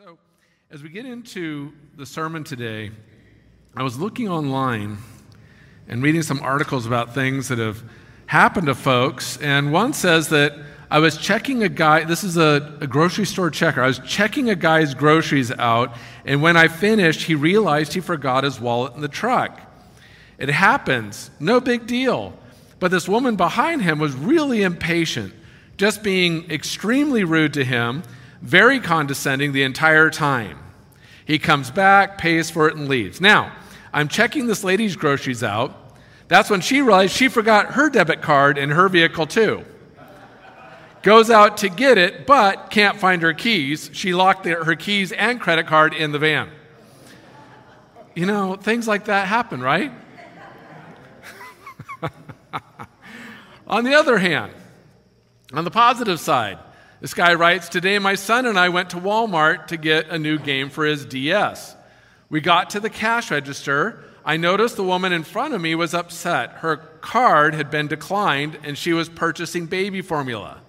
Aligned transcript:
So, 0.00 0.16
as 0.70 0.80
we 0.80 0.90
get 0.90 1.06
into 1.06 1.72
the 1.96 2.06
sermon 2.06 2.44
today, 2.44 2.92
I 3.74 3.82
was 3.82 3.98
looking 3.98 4.28
online 4.28 4.98
and 5.88 6.04
reading 6.04 6.22
some 6.22 6.40
articles 6.40 6.86
about 6.86 7.14
things 7.14 7.48
that 7.48 7.58
have 7.58 7.82
happened 8.26 8.68
to 8.68 8.76
folks, 8.76 9.38
and 9.38 9.72
one 9.72 9.92
says 9.92 10.28
that 10.28 10.54
I 10.88 11.00
was 11.00 11.16
checking 11.16 11.64
a 11.64 11.68
guy, 11.68 12.04
this 12.04 12.22
is 12.22 12.36
a, 12.36 12.78
a, 12.80 12.86
grocery 12.86 13.26
store 13.26 13.50
checker. 13.50 13.82
I 13.82 13.88
was 13.88 13.98
checking 13.98 14.50
a 14.50 14.54
guy's 14.54 14.94
groceries 14.94 15.50
out, 15.50 15.96
and 16.24 16.42
when 16.42 16.56
I 16.56 16.68
finished, 16.68 17.24
he 17.24 17.34
realized 17.34 17.92
he 17.92 18.00
forgot 18.00 18.44
his 18.44 18.60
wallet 18.60 18.94
in 18.94 19.00
the 19.00 19.08
truck. 19.08 19.60
It 20.38 20.48
happens, 20.48 21.28
no 21.40 21.60
big 21.60 21.88
deal. 21.88 22.38
But 22.78 22.92
this 22.92 23.08
woman 23.08 23.34
behind 23.34 23.82
him 23.82 23.98
was 23.98 24.14
really 24.14 24.62
impatient, 24.62 25.34
just 25.76 26.04
being 26.04 26.48
extremely 26.52 27.24
rude 27.24 27.54
to 27.54 27.64
him, 27.64 28.04
very 28.42 28.80
condescending 28.80 29.52
the 29.52 29.62
entire 29.62 30.10
time. 30.10 30.58
He 31.24 31.38
comes 31.38 31.70
back, 31.70 32.18
pays 32.18 32.50
for 32.50 32.68
it, 32.68 32.76
and 32.76 32.88
leaves. 32.88 33.20
Now, 33.20 33.52
I'm 33.92 34.08
checking 34.08 34.46
this 34.46 34.64
lady's 34.64 34.96
groceries 34.96 35.42
out. 35.42 35.76
That's 36.28 36.50
when 36.50 36.60
she 36.60 36.82
realized 36.82 37.14
she 37.14 37.28
forgot 37.28 37.72
her 37.72 37.90
debit 37.90 38.22
card 38.22 38.58
in 38.58 38.70
her 38.70 38.88
vehicle, 38.88 39.26
too 39.26 39.64
goes 41.02 41.30
out 41.30 41.58
to 41.58 41.68
get 41.68 41.98
it, 41.98 42.26
but 42.26 42.70
can't 42.70 42.98
find 42.98 43.22
her 43.22 43.32
keys. 43.32 43.90
She 43.92 44.14
locked 44.14 44.46
her 44.46 44.74
keys 44.74 45.12
and 45.12 45.40
credit 45.40 45.66
card 45.66 45.94
in 45.94 46.12
the 46.12 46.18
van. 46.18 46.50
You 48.14 48.26
know, 48.26 48.56
things 48.56 48.88
like 48.88 49.06
that 49.06 49.28
happen, 49.28 49.60
right? 49.60 49.92
on 53.66 53.84
the 53.84 53.94
other 53.94 54.18
hand, 54.18 54.52
on 55.52 55.64
the 55.64 55.70
positive 55.70 56.20
side, 56.20 56.58
this 57.00 57.14
guy 57.14 57.34
writes 57.34 57.68
Today, 57.68 57.98
my 57.98 58.14
son 58.14 58.46
and 58.46 58.58
I 58.58 58.68
went 58.68 58.90
to 58.90 58.96
Walmart 58.96 59.68
to 59.68 59.76
get 59.76 60.08
a 60.08 60.18
new 60.18 60.38
game 60.38 60.68
for 60.68 60.84
his 60.84 61.04
DS. 61.04 61.76
We 62.28 62.40
got 62.40 62.70
to 62.70 62.80
the 62.80 62.90
cash 62.90 63.30
register. 63.30 64.02
I 64.24 64.36
noticed 64.36 64.76
the 64.76 64.84
woman 64.84 65.12
in 65.12 65.22
front 65.22 65.54
of 65.54 65.60
me 65.60 65.74
was 65.74 65.94
upset. 65.94 66.50
Her 66.54 66.76
card 66.76 67.54
had 67.54 67.70
been 67.70 67.86
declined 67.86 68.58
and 68.62 68.76
she 68.76 68.92
was 68.92 69.08
purchasing 69.08 69.66
baby 69.66 70.02
formula. 70.02 70.60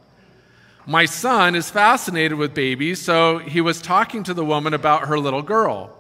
My 0.85 1.05
son 1.05 1.55
is 1.55 1.69
fascinated 1.69 2.37
with 2.37 2.53
babies, 2.53 3.01
so 3.01 3.39
he 3.39 3.61
was 3.61 3.81
talking 3.81 4.23
to 4.23 4.33
the 4.33 4.45
woman 4.45 4.73
about 4.73 5.07
her 5.07 5.19
little 5.19 5.41
girl. 5.41 5.93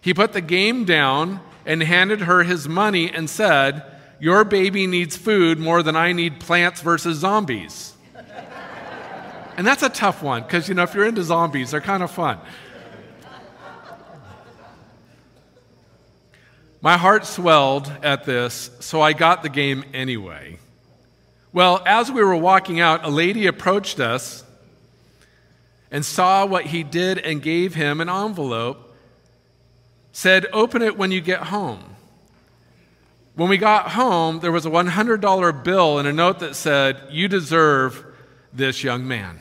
He 0.00 0.12
put 0.14 0.32
the 0.32 0.40
game 0.40 0.84
down 0.84 1.40
and 1.64 1.82
handed 1.82 2.20
her 2.20 2.42
his 2.42 2.68
money 2.68 3.10
and 3.10 3.28
said, 3.28 3.84
Your 4.20 4.44
baby 4.44 4.86
needs 4.86 5.16
food 5.16 5.58
more 5.58 5.82
than 5.82 5.96
I 5.96 6.12
need 6.12 6.40
plants 6.40 6.82
versus 6.82 7.18
zombies. 7.18 7.94
And 9.58 9.66
that's 9.66 9.82
a 9.82 9.88
tough 9.88 10.22
one 10.22 10.44
because, 10.44 10.68
you 10.68 10.74
know, 10.76 10.84
if 10.84 10.94
you're 10.94 11.04
into 11.04 11.24
zombies, 11.24 11.72
they're 11.72 11.80
kind 11.80 12.04
of 12.04 12.12
fun. 12.12 12.38
My 16.80 16.96
heart 16.96 17.26
swelled 17.26 17.92
at 18.04 18.24
this, 18.24 18.70
so 18.78 19.00
I 19.00 19.12
got 19.12 19.42
the 19.42 19.48
game 19.48 19.84
anyway. 19.92 20.60
Well, 21.52 21.82
as 21.84 22.08
we 22.08 22.22
were 22.22 22.36
walking 22.36 22.78
out, 22.78 23.04
a 23.04 23.08
lady 23.08 23.48
approached 23.48 23.98
us 23.98 24.44
and 25.90 26.04
saw 26.04 26.46
what 26.46 26.66
he 26.66 26.84
did 26.84 27.18
and 27.18 27.42
gave 27.42 27.74
him 27.74 28.00
an 28.00 28.08
envelope, 28.08 28.94
said, 30.12 30.46
Open 30.52 30.82
it 30.82 30.96
when 30.96 31.10
you 31.10 31.20
get 31.20 31.44
home. 31.44 31.96
When 33.34 33.48
we 33.48 33.56
got 33.56 33.90
home, 33.90 34.38
there 34.38 34.52
was 34.52 34.66
a 34.66 34.70
$100 34.70 35.64
bill 35.64 35.98
and 35.98 36.06
a 36.06 36.12
note 36.12 36.38
that 36.38 36.54
said, 36.54 37.02
You 37.10 37.26
deserve 37.26 38.04
this 38.52 38.84
young 38.84 39.08
man. 39.08 39.40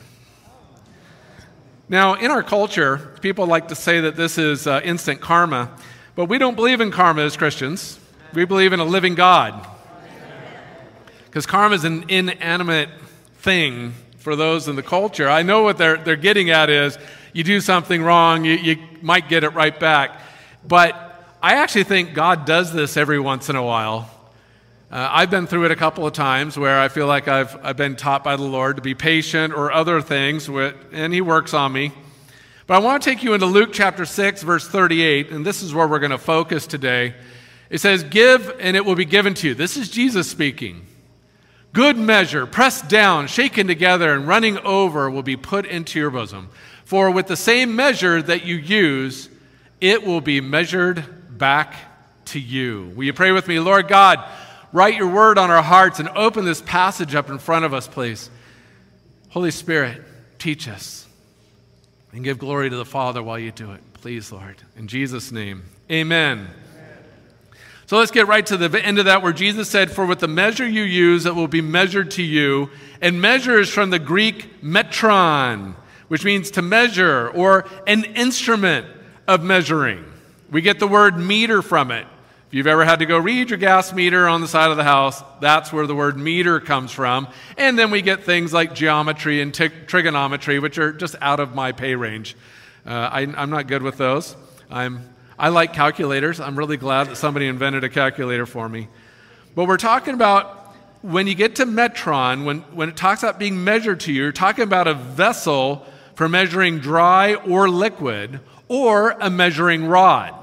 Now, 1.90 2.16
in 2.16 2.32
our 2.32 2.44
culture, 2.44 3.14
people 3.22 3.48
like 3.48 3.70
to 3.70 3.76
say 3.76 4.02
that 4.02 4.18
this 4.18 4.38
is 4.38 4.68
uh, 4.68 4.82
instant 4.84 5.22
karma, 5.22 5.72
but 6.16 6.26
we 6.26 6.38
don't 6.38 6.56
believe 6.56 6.82
in 6.82 6.92
karma 6.92 7.22
as 7.22 7.38
Christians. 7.38 7.98
We 8.34 8.44
believe 8.44 8.74
in 8.74 8.82
a 8.82 8.86
living 8.86 9.16
God. 9.16 9.66
Because 11.26 11.46
karma 11.46 11.76
is 11.76 11.86
an 11.86 12.06
inanimate 12.10 12.90
thing 13.38 13.94
for 14.18 14.36
those 14.36 14.68
in 14.68 14.76
the 14.76 14.84
culture. 14.84 15.30
I 15.30 15.44
know 15.44 15.64
what 15.64 15.78
they're, 15.78 15.96
they're 15.96 16.18
getting 16.18 16.50
at 16.50 16.70
is 16.70 16.98
you 17.32 17.46
do 17.46 17.62
something 17.62 18.04
wrong, 18.04 18.44
you, 18.44 18.56
you 18.56 18.78
might 19.02 19.30
get 19.30 19.46
it 19.46 19.50
right 19.52 19.80
back. 19.80 20.20
But 20.68 20.94
I 21.42 21.56
actually 21.56 21.86
think 21.86 22.14
God 22.14 22.46
does 22.46 22.74
this 22.74 22.98
every 22.98 23.20
once 23.20 23.48
in 23.48 23.56
a 23.56 23.64
while. 23.64 24.10
Uh, 24.90 25.10
I've 25.12 25.30
been 25.30 25.48
through 25.48 25.66
it 25.66 25.72
a 25.72 25.76
couple 25.76 26.08
of 26.08 26.14
times 26.14 26.58
where 26.58 26.80
I 26.80 26.88
feel 26.88 27.08
like 27.08 27.28
I've, 27.28 27.58
I've 27.62 27.76
been 27.76 27.98
taught 27.98 28.24
by 28.24 28.38
the 28.38 28.44
Lord 28.44 28.78
to 28.78 28.82
be 28.82 28.96
patient 28.96 29.54
or 29.54 29.70
other 29.70 30.02
things, 30.02 30.50
with, 30.50 30.76
and 30.94 31.14
He 31.14 31.20
works 31.20 31.54
on 31.54 31.74
me. 31.74 31.92
But 32.68 32.76
I 32.76 32.80
want 32.80 33.04
to 33.04 33.10
take 33.10 33.22
you 33.22 33.34
into 33.34 33.48
Luke 33.48 33.72
chapter 33.74 34.06
6, 34.06 34.44
verse 34.44 34.66
38, 34.66 35.32
and 35.32 35.46
this 35.46 35.62
is 35.62 35.74
where 35.74 35.86
we're 35.90 36.00
going 36.00 36.12
to 36.12 36.18
focus 36.18 36.66
today. 36.66 37.16
It 37.70 37.80
says, 37.80 38.04
Give 38.04 38.56
and 38.62 38.78
it 38.78 38.86
will 38.86 38.96
be 38.96 39.04
given 39.04 39.34
to 39.34 39.50
you. 39.50 39.56
This 39.56 39.76
is 39.76 39.90
Jesus 39.90 40.30
speaking. 40.30 40.86
Good 41.74 41.98
measure, 41.98 42.46
pressed 42.46 42.88
down, 42.88 43.28
shaken 43.28 43.68
together, 43.68 44.14
and 44.14 44.26
running 44.26 44.58
over 44.60 45.10
will 45.10 45.22
be 45.22 45.36
put 45.36 45.66
into 45.66 46.00
your 46.00 46.12
bosom. 46.12 46.48
For 46.86 47.12
with 47.12 47.28
the 47.28 47.36
same 47.36 47.76
measure 47.76 48.22
that 48.22 48.46
you 48.46 48.56
use, 48.56 49.28
it 49.82 50.06
will 50.06 50.22
be 50.22 50.40
measured 50.40 51.38
back 51.38 51.76
to 52.28 52.40
you. 52.40 52.94
Will 52.96 53.04
you 53.04 53.14
pray 53.14 53.34
with 53.34 53.50
me? 53.50 53.60
Lord 53.60 53.90
God, 53.90 54.24
write 54.78 54.96
your 54.96 55.08
word 55.08 55.40
on 55.40 55.50
our 55.50 55.64
hearts 55.64 56.00
and 56.00 56.08
open 56.10 56.46
this 56.46 56.62
passage 56.62 57.16
up 57.16 57.32
in 57.32 57.40
front 57.40 57.66
of 57.66 57.74
us, 57.74 57.88
please. 57.88 58.30
Holy 59.30 59.50
Spirit, 59.50 60.04
teach 60.38 60.68
us 60.68 61.08
and 62.12 62.24
give 62.24 62.38
glory 62.38 62.70
to 62.70 62.76
the 62.76 62.86
Father 62.86 63.24
while 63.24 63.40
you 63.40 63.52
do 63.52 63.72
it. 63.72 63.82
Please, 63.94 64.32
Lord. 64.32 64.56
In 64.78 64.88
Jesus' 64.88 65.32
name, 65.32 65.64
amen. 65.92 66.48
So 67.88 67.98
let's 67.98 68.12
get 68.12 68.28
right 68.28 68.46
to 68.46 68.58
the 68.58 68.86
end 68.86 69.00
of 69.00 69.06
that 69.06 69.24
where 69.24 69.34
Jesus 69.34 69.68
said, 69.68 69.90
For 69.90 70.06
with 70.06 70.20
the 70.20 70.28
measure 70.28 70.68
you 70.68 70.84
use, 70.84 71.26
it 71.26 71.34
will 71.34 71.48
be 71.48 71.62
measured 71.62 72.12
to 72.12 72.24
you. 72.24 72.70
And 73.02 73.20
measure 73.20 73.60
is 73.60 73.70
from 73.70 73.90
the 73.90 74.00
Greek 74.00 74.62
metron, 74.62 75.74
which 76.08 76.24
means 76.24 76.52
to 76.52 76.62
measure 76.62 77.30
or 77.30 77.66
an 77.88 78.04
instrument 78.04 78.86
of 79.28 79.42
measuring. 79.42 80.06
We 80.52 80.62
get 80.62 80.80
the 80.80 80.88
word 80.88 81.18
meter 81.18 81.64
from 81.64 81.90
it. 81.90 82.06
If 82.48 82.54
you've 82.54 82.68
ever 82.68 82.86
had 82.86 83.00
to 83.00 83.06
go 83.06 83.18
read 83.18 83.50
your 83.50 83.60
gas 83.60 83.92
meter 83.92 84.28
on 84.28 84.40
the 84.40 84.48
side 84.48 84.72
of 84.72 84.78
the 84.78 84.84
house, 84.84 85.22
that's 85.42 85.74
where 85.74 85.86
the 85.86 85.96
word 85.96 86.18
meter 86.18 86.62
comes 86.62 86.92
from. 86.92 87.28
And 87.58 87.78
then 87.78 87.92
we 87.92 88.02
get 88.02 88.24
things 88.24 88.54
like 88.54 88.74
geometry 88.74 89.42
and 89.42 89.54
t- 89.54 89.68
trigonometry, 89.68 90.60
which 90.60 90.78
are 90.78 90.94
just 90.94 91.16
out 91.20 91.42
of 91.42 91.54
my 91.54 91.74
pay 91.74 91.96
range. 91.96 92.38
Uh, 92.86 92.92
I, 92.92 93.22
I'm 93.22 93.50
not 93.50 93.68
good 93.68 93.84
with 93.84 93.98
those. 93.98 94.36
I'm 94.72 95.10
I 95.40 95.50
like 95.50 95.74
calculators. 95.74 96.40
I'm 96.40 96.58
really 96.58 96.78
glad 96.78 97.08
that 97.08 97.18
somebody 97.18 97.48
invented 97.48 97.84
a 97.84 97.90
calculator 97.90 98.46
for 98.46 98.68
me. 98.68 98.88
But 99.54 99.68
we're 99.68 99.78
talking 99.78 100.16
about 100.16 100.76
when 101.04 101.28
you 101.28 101.36
get 101.36 101.58
to 101.58 101.66
metron, 101.66 102.44
when, 102.44 102.62
when 102.74 102.90
it 102.90 102.98
talks 102.98 103.22
about 103.22 103.38
being 103.38 103.64
measured 103.64 104.00
to 104.02 104.14
you, 104.14 104.24
you're 104.24 104.32
talking 104.32 104.64
about 104.64 104.88
a 104.88 104.96
vessel 104.96 105.86
for 106.16 106.28
measuring 106.28 106.80
dry 106.80 107.36
or 107.36 107.70
liquid, 107.70 108.40
or 108.68 109.12
a 109.12 109.30
measuring 109.30 109.86
rod. 109.86 110.34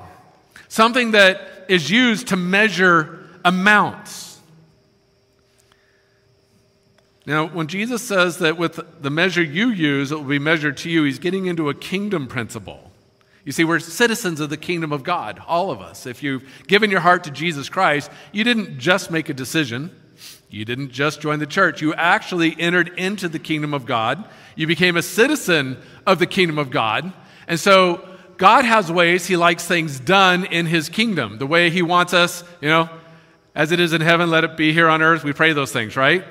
Something 0.68 1.10
that 1.10 1.53
is 1.68 1.90
used 1.90 2.28
to 2.28 2.36
measure 2.36 3.20
amounts. 3.44 4.40
Now, 7.26 7.46
when 7.46 7.68
Jesus 7.68 8.02
says 8.02 8.38
that 8.38 8.58
with 8.58 8.80
the 9.00 9.10
measure 9.10 9.42
you 9.42 9.68
use, 9.68 10.12
it 10.12 10.16
will 10.16 10.24
be 10.24 10.38
measured 10.38 10.76
to 10.78 10.90
you, 10.90 11.04
he's 11.04 11.18
getting 11.18 11.46
into 11.46 11.70
a 11.70 11.74
kingdom 11.74 12.26
principle. 12.26 12.90
You 13.44 13.52
see, 13.52 13.64
we're 13.64 13.78
citizens 13.78 14.40
of 14.40 14.50
the 14.50 14.56
kingdom 14.56 14.92
of 14.92 15.02
God, 15.04 15.40
all 15.46 15.70
of 15.70 15.80
us. 15.80 16.06
If 16.06 16.22
you've 16.22 16.44
given 16.66 16.90
your 16.90 17.00
heart 17.00 17.24
to 17.24 17.30
Jesus 17.30 17.68
Christ, 17.68 18.10
you 18.32 18.44
didn't 18.44 18.78
just 18.78 19.10
make 19.10 19.28
a 19.28 19.34
decision, 19.34 19.90
you 20.48 20.64
didn't 20.64 20.92
just 20.92 21.20
join 21.20 21.40
the 21.40 21.46
church. 21.46 21.82
You 21.82 21.94
actually 21.94 22.54
entered 22.58 22.92
into 22.96 23.28
the 23.28 23.38
kingdom 23.38 23.74
of 23.74 23.86
God. 23.86 24.24
You 24.54 24.66
became 24.66 24.96
a 24.96 25.02
citizen 25.02 25.78
of 26.06 26.18
the 26.20 26.26
kingdom 26.26 26.58
of 26.58 26.70
God. 26.70 27.12
And 27.48 27.58
so, 27.58 28.06
God 28.44 28.66
has 28.66 28.92
ways 28.92 29.24
He 29.24 29.38
likes 29.38 29.66
things 29.66 29.98
done 29.98 30.44
in 30.44 30.66
His 30.66 30.90
kingdom, 30.90 31.38
the 31.38 31.46
way 31.46 31.70
He 31.70 31.80
wants 31.80 32.12
us, 32.12 32.44
you 32.60 32.68
know, 32.68 32.90
as 33.54 33.72
it 33.72 33.80
is 33.80 33.94
in 33.94 34.02
heaven, 34.02 34.28
let 34.28 34.44
it 34.44 34.54
be 34.58 34.70
here 34.70 34.86
on 34.86 35.00
earth. 35.00 35.24
We 35.24 35.32
pray 35.32 35.54
those 35.54 35.72
things, 35.72 35.96
right? 35.96 36.26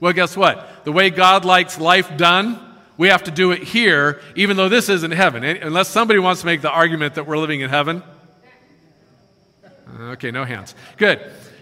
Well, 0.00 0.12
guess 0.12 0.36
what? 0.36 0.84
The 0.84 0.90
way 0.90 1.10
God 1.10 1.44
likes 1.44 1.78
life 1.78 2.16
done, 2.16 2.58
we 2.96 3.10
have 3.10 3.22
to 3.22 3.30
do 3.30 3.52
it 3.52 3.62
here, 3.62 4.20
even 4.34 4.56
though 4.56 4.68
this 4.68 4.88
isn't 4.88 5.12
heaven. 5.12 5.44
Unless 5.44 5.86
somebody 5.86 6.18
wants 6.18 6.40
to 6.40 6.46
make 6.46 6.62
the 6.62 6.70
argument 6.70 7.14
that 7.14 7.28
we're 7.28 7.38
living 7.38 7.60
in 7.60 7.70
heaven. 7.70 8.02
Uh, 9.64 10.02
okay, 10.14 10.32
no 10.32 10.42
hands. 10.42 10.74
Good. 10.96 11.20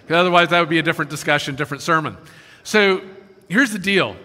Otherwise, 0.09 0.49
that 0.49 0.61
would 0.61 0.71
be 0.71 0.79
a 0.79 0.83
different 0.83 1.11
discussion, 1.11 1.57
different 1.57 1.83
sermon. 1.83 2.17
So 2.63 3.03
here's 3.51 3.71
the 3.71 3.79
deal 3.79 4.17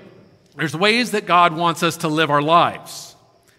there's 0.56 0.74
ways 0.74 1.12
that 1.12 1.26
God 1.26 1.54
wants 1.54 1.84
us 1.84 1.98
to 1.98 2.08
live 2.08 2.32
our 2.32 2.42
lives. 2.42 3.05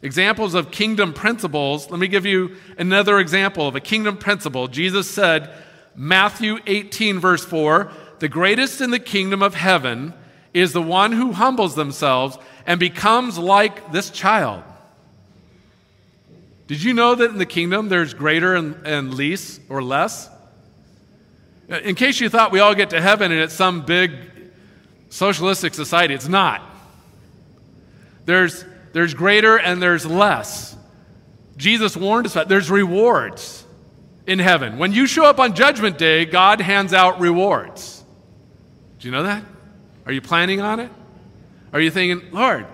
Examples 0.06 0.54
of 0.54 0.70
kingdom 0.70 1.12
principles. 1.12 1.90
Let 1.90 1.98
me 1.98 2.06
give 2.06 2.24
you 2.24 2.54
another 2.78 3.18
example 3.18 3.66
of 3.66 3.74
a 3.74 3.80
kingdom 3.80 4.16
principle. 4.16 4.68
Jesus 4.68 5.10
said, 5.10 5.52
Matthew 5.96 6.60
18, 6.64 7.18
verse 7.18 7.44
4, 7.44 7.90
the 8.20 8.28
greatest 8.28 8.80
in 8.80 8.92
the 8.92 9.00
kingdom 9.00 9.42
of 9.42 9.56
heaven 9.56 10.14
is 10.54 10.72
the 10.72 10.80
one 10.80 11.10
who 11.10 11.32
humbles 11.32 11.74
themselves 11.74 12.38
and 12.68 12.78
becomes 12.78 13.36
like 13.36 13.90
this 13.90 14.08
child. 14.10 14.62
Did 16.68 16.84
you 16.84 16.94
know 16.94 17.16
that 17.16 17.30
in 17.30 17.38
the 17.38 17.44
kingdom 17.44 17.88
there's 17.88 18.14
greater 18.14 18.54
and, 18.54 18.86
and 18.86 19.12
least 19.12 19.60
or 19.68 19.82
less? 19.82 20.30
In 21.68 21.96
case 21.96 22.20
you 22.20 22.28
thought 22.28 22.52
we 22.52 22.60
all 22.60 22.76
get 22.76 22.90
to 22.90 23.00
heaven 23.00 23.32
and 23.32 23.40
it's 23.40 23.54
some 23.54 23.84
big 23.84 24.12
socialistic 25.08 25.74
society, 25.74 26.14
it's 26.14 26.28
not. 26.28 26.62
There's, 28.24 28.64
there's 28.92 29.14
greater 29.14 29.58
and 29.58 29.82
there's 29.82 30.06
less. 30.06 30.76
Jesus 31.56 31.96
warned 31.96 32.26
us 32.26 32.34
that 32.34 32.48
there's 32.48 32.70
rewards 32.70 33.64
in 34.26 34.38
heaven. 34.38 34.78
When 34.78 34.92
you 34.92 35.06
show 35.06 35.24
up 35.24 35.38
on 35.38 35.54
Judgment 35.54 35.98
Day, 35.98 36.24
God 36.24 36.60
hands 36.60 36.92
out 36.92 37.20
rewards. 37.20 38.04
Do 38.98 39.08
you 39.08 39.12
know 39.12 39.22
that? 39.22 39.44
Are 40.04 40.12
you 40.12 40.20
planning 40.20 40.60
on 40.60 40.80
it? 40.80 40.90
Are 41.72 41.80
you 41.80 41.90
thinking, 41.90 42.30
Lord, 42.32 42.66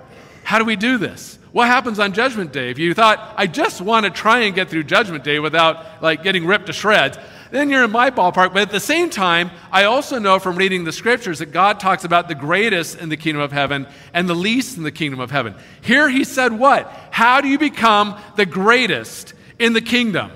how 0.44 0.58
do 0.58 0.64
we 0.64 0.76
do 0.76 0.98
this? 0.98 1.38
What 1.52 1.66
happens 1.66 1.98
on 1.98 2.12
Judgment 2.12 2.52
Day? 2.52 2.70
If 2.70 2.78
you 2.78 2.94
thought, 2.94 3.34
I 3.36 3.46
just 3.46 3.80
want 3.80 4.04
to 4.04 4.10
try 4.10 4.40
and 4.40 4.54
get 4.54 4.70
through 4.70 4.84
Judgment 4.84 5.22
Day 5.22 5.38
without 5.38 6.02
like 6.02 6.22
getting 6.22 6.46
ripped 6.46 6.66
to 6.66 6.72
shreds, 6.72 7.18
then 7.52 7.69
you're 7.69 7.84
in 7.84 7.90
my 7.90 8.10
ballpark. 8.10 8.54
But 8.54 8.62
at 8.62 8.70
the 8.70 8.81
same 8.81 9.10
time, 9.10 9.50
I 9.70 9.84
also 9.84 10.19
know 10.19 10.38
from 10.38 10.56
reading 10.56 10.84
the 10.84 10.93
scriptures 10.93 11.38
that 11.40 11.52
God 11.52 11.78
talks 11.78 12.02
about 12.02 12.26
the 12.26 12.34
greatest 12.34 12.99
in 12.99 13.10
the 13.10 13.16
kingdom 13.16 13.43
of 13.43 13.52
heaven 13.52 13.87
and 14.14 14.26
the 14.26 14.34
least 14.34 14.78
in 14.78 14.82
the 14.82 14.90
kingdom 14.90 15.20
of 15.20 15.31
heaven. 15.31 15.54
Here 15.82 16.08
he 16.08 16.25
said, 16.25 16.52
What? 16.52 16.90
How 17.10 17.43
do 17.43 17.49
you 17.49 17.58
become 17.58 18.19
the 18.37 18.46
greatest 18.46 19.34
in 19.58 19.75
the 19.75 19.82
kingdom? 19.82 20.32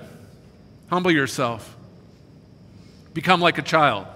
Humble 0.90 1.10
yourself, 1.10 1.74
become 3.14 3.40
like 3.40 3.56
a 3.56 3.62
child. 3.62 4.06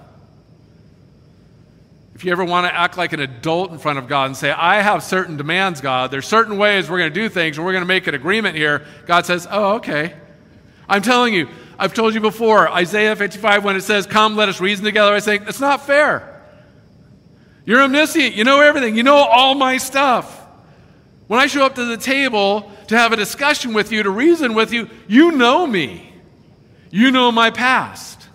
If 2.14 2.26
you 2.26 2.32
ever 2.32 2.44
want 2.44 2.67
to 2.67 2.75
act 2.75 2.99
like 2.99 3.14
an 3.14 3.20
adult 3.20 3.73
in 3.73 3.79
front 3.79 3.99
of 3.99 4.08
God 4.08 4.26
and 4.26 4.37
say, 4.37 4.50
I 4.50 4.82
have 4.82 5.03
certain 5.03 5.38
demands, 5.38 5.81
God, 5.81 6.11
there's 6.11 6.29
certain 6.29 6.58
ways 6.58 6.91
we're 6.91 6.99
going 6.99 7.14
to 7.14 7.19
do 7.19 7.31
things, 7.31 7.58
we're 7.58 7.73
going 7.73 7.81
to 7.81 7.87
make 7.87 8.06
an 8.08 8.14
agreement 8.14 8.58
here, 8.58 8.85
God 9.06 9.25
says, 9.25 9.49
Oh, 9.50 9.76
okay. 9.76 10.12
I'm 10.87 11.00
telling 11.03 11.32
you, 11.32 11.49
I've 11.81 11.94
told 11.94 12.12
you 12.12 12.21
before, 12.21 12.69
Isaiah 12.69 13.17
55, 13.17 13.65
when 13.65 13.75
it 13.75 13.81
says, 13.81 14.06
Come, 14.06 14.37
let 14.37 14.50
us 14.50 14.61
reason 14.61 14.85
together, 14.85 15.15
I 15.15 15.19
say, 15.21 15.37
It's 15.37 15.61
not 15.61 15.87
fair. 15.87 16.43
You're 17.65 17.81
omniscient. 17.81 18.35
You 18.35 18.44
know 18.44 18.61
everything. 18.61 18.97
You 18.97 19.03
know 19.03 19.17
all 19.17 19.55
my 19.55 19.79
stuff. 19.79 20.37
When 21.27 21.41
I 21.41 21.47
show 21.47 21.65
up 21.65 21.77
to 21.77 21.85
the 21.87 21.97
table 21.97 22.71
to 22.88 22.99
have 22.99 23.12
a 23.12 23.17
discussion 23.17 23.73
with 23.73 23.93
you, 23.93 24.03
to 24.03 24.11
reason 24.11 24.53
with 24.53 24.75
you, 24.75 24.91
you 25.09 25.32
know 25.32 25.67
me. 25.67 26.12
You 26.91 27.11
know 27.11 27.32
my 27.32 27.50
past. 27.50 28.29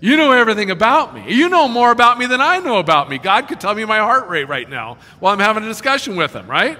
You 0.00 0.18
know 0.18 0.32
everything 0.32 0.70
about 0.70 1.14
me. 1.14 1.32
You 1.32 1.48
know 1.48 1.66
more 1.66 1.90
about 1.90 2.18
me 2.18 2.26
than 2.26 2.42
I 2.42 2.58
know 2.58 2.78
about 2.78 3.08
me. 3.08 3.16
God 3.16 3.48
could 3.48 3.60
tell 3.60 3.74
me 3.74 3.86
my 3.86 3.98
heart 3.98 4.28
rate 4.28 4.48
right 4.48 4.68
now 4.68 4.98
while 5.18 5.32
I'm 5.32 5.38
having 5.38 5.64
a 5.64 5.68
discussion 5.68 6.16
with 6.16 6.34
him, 6.34 6.46
right? 6.46 6.78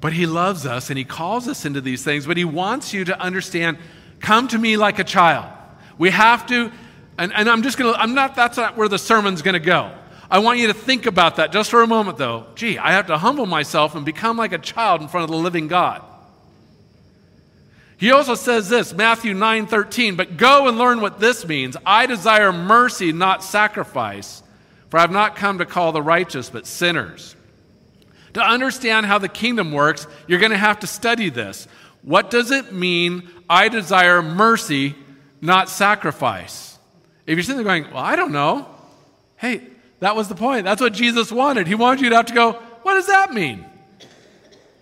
But 0.00 0.12
he 0.12 0.26
loves 0.26 0.64
us 0.64 0.90
and 0.90 0.98
he 0.98 1.04
calls 1.04 1.48
us 1.48 1.64
into 1.64 1.80
these 1.80 2.04
things, 2.04 2.26
but 2.26 2.36
he 2.36 2.44
wants 2.44 2.92
you 2.92 3.04
to 3.06 3.20
understand 3.20 3.78
come 4.20 4.48
to 4.48 4.58
me 4.58 4.76
like 4.76 4.98
a 4.98 5.04
child. 5.04 5.46
We 5.96 6.10
have 6.10 6.46
to, 6.48 6.70
and, 7.18 7.32
and 7.32 7.48
I'm 7.48 7.62
just 7.62 7.78
gonna, 7.78 7.92
I'm 7.92 8.14
not, 8.14 8.36
that's 8.36 8.56
not 8.56 8.76
where 8.76 8.88
the 8.88 8.98
sermon's 8.98 9.42
gonna 9.42 9.58
go. 9.58 9.92
I 10.30 10.40
want 10.40 10.58
you 10.58 10.66
to 10.66 10.74
think 10.74 11.06
about 11.06 11.36
that 11.36 11.52
just 11.52 11.70
for 11.70 11.82
a 11.82 11.86
moment, 11.86 12.18
though. 12.18 12.46
Gee, 12.54 12.78
I 12.78 12.92
have 12.92 13.06
to 13.06 13.18
humble 13.18 13.46
myself 13.46 13.94
and 13.94 14.04
become 14.04 14.36
like 14.36 14.52
a 14.52 14.58
child 14.58 15.00
in 15.00 15.08
front 15.08 15.24
of 15.24 15.30
the 15.30 15.36
living 15.36 15.68
God. 15.68 16.02
He 17.96 18.12
also 18.12 18.36
says 18.36 18.68
this, 18.68 18.94
Matthew 18.94 19.34
9 19.34 19.66
13, 19.66 20.14
but 20.14 20.36
go 20.36 20.68
and 20.68 20.78
learn 20.78 21.00
what 21.00 21.18
this 21.18 21.46
means. 21.46 21.76
I 21.84 22.06
desire 22.06 22.52
mercy, 22.52 23.10
not 23.10 23.42
sacrifice, 23.42 24.42
for 24.88 24.98
I 24.98 25.00
have 25.00 25.10
not 25.10 25.34
come 25.34 25.58
to 25.58 25.66
call 25.66 25.90
the 25.90 26.02
righteous, 26.02 26.48
but 26.48 26.66
sinners. 26.66 27.34
To 28.38 28.46
understand 28.46 29.04
how 29.04 29.18
the 29.18 29.28
kingdom 29.28 29.72
works, 29.72 30.06
you're 30.28 30.38
going 30.38 30.52
to 30.52 30.56
have 30.56 30.78
to 30.78 30.86
study 30.86 31.28
this. 31.28 31.66
What 32.02 32.30
does 32.30 32.52
it 32.52 32.72
mean, 32.72 33.28
I 33.50 33.68
desire 33.68 34.22
mercy, 34.22 34.94
not 35.40 35.68
sacrifice? 35.68 36.78
If 37.26 37.36
you're 37.36 37.42
sitting 37.42 37.56
there 37.56 37.64
going, 37.64 37.92
Well, 37.92 38.04
I 38.04 38.14
don't 38.14 38.30
know. 38.30 38.68
Hey, 39.38 39.66
that 39.98 40.14
was 40.14 40.28
the 40.28 40.36
point. 40.36 40.62
That's 40.62 40.80
what 40.80 40.92
Jesus 40.92 41.32
wanted. 41.32 41.66
He 41.66 41.74
wanted 41.74 42.00
you 42.00 42.10
to 42.10 42.14
have 42.14 42.26
to 42.26 42.32
go, 42.32 42.52
What 42.82 42.94
does 42.94 43.08
that 43.08 43.34
mean? 43.34 43.66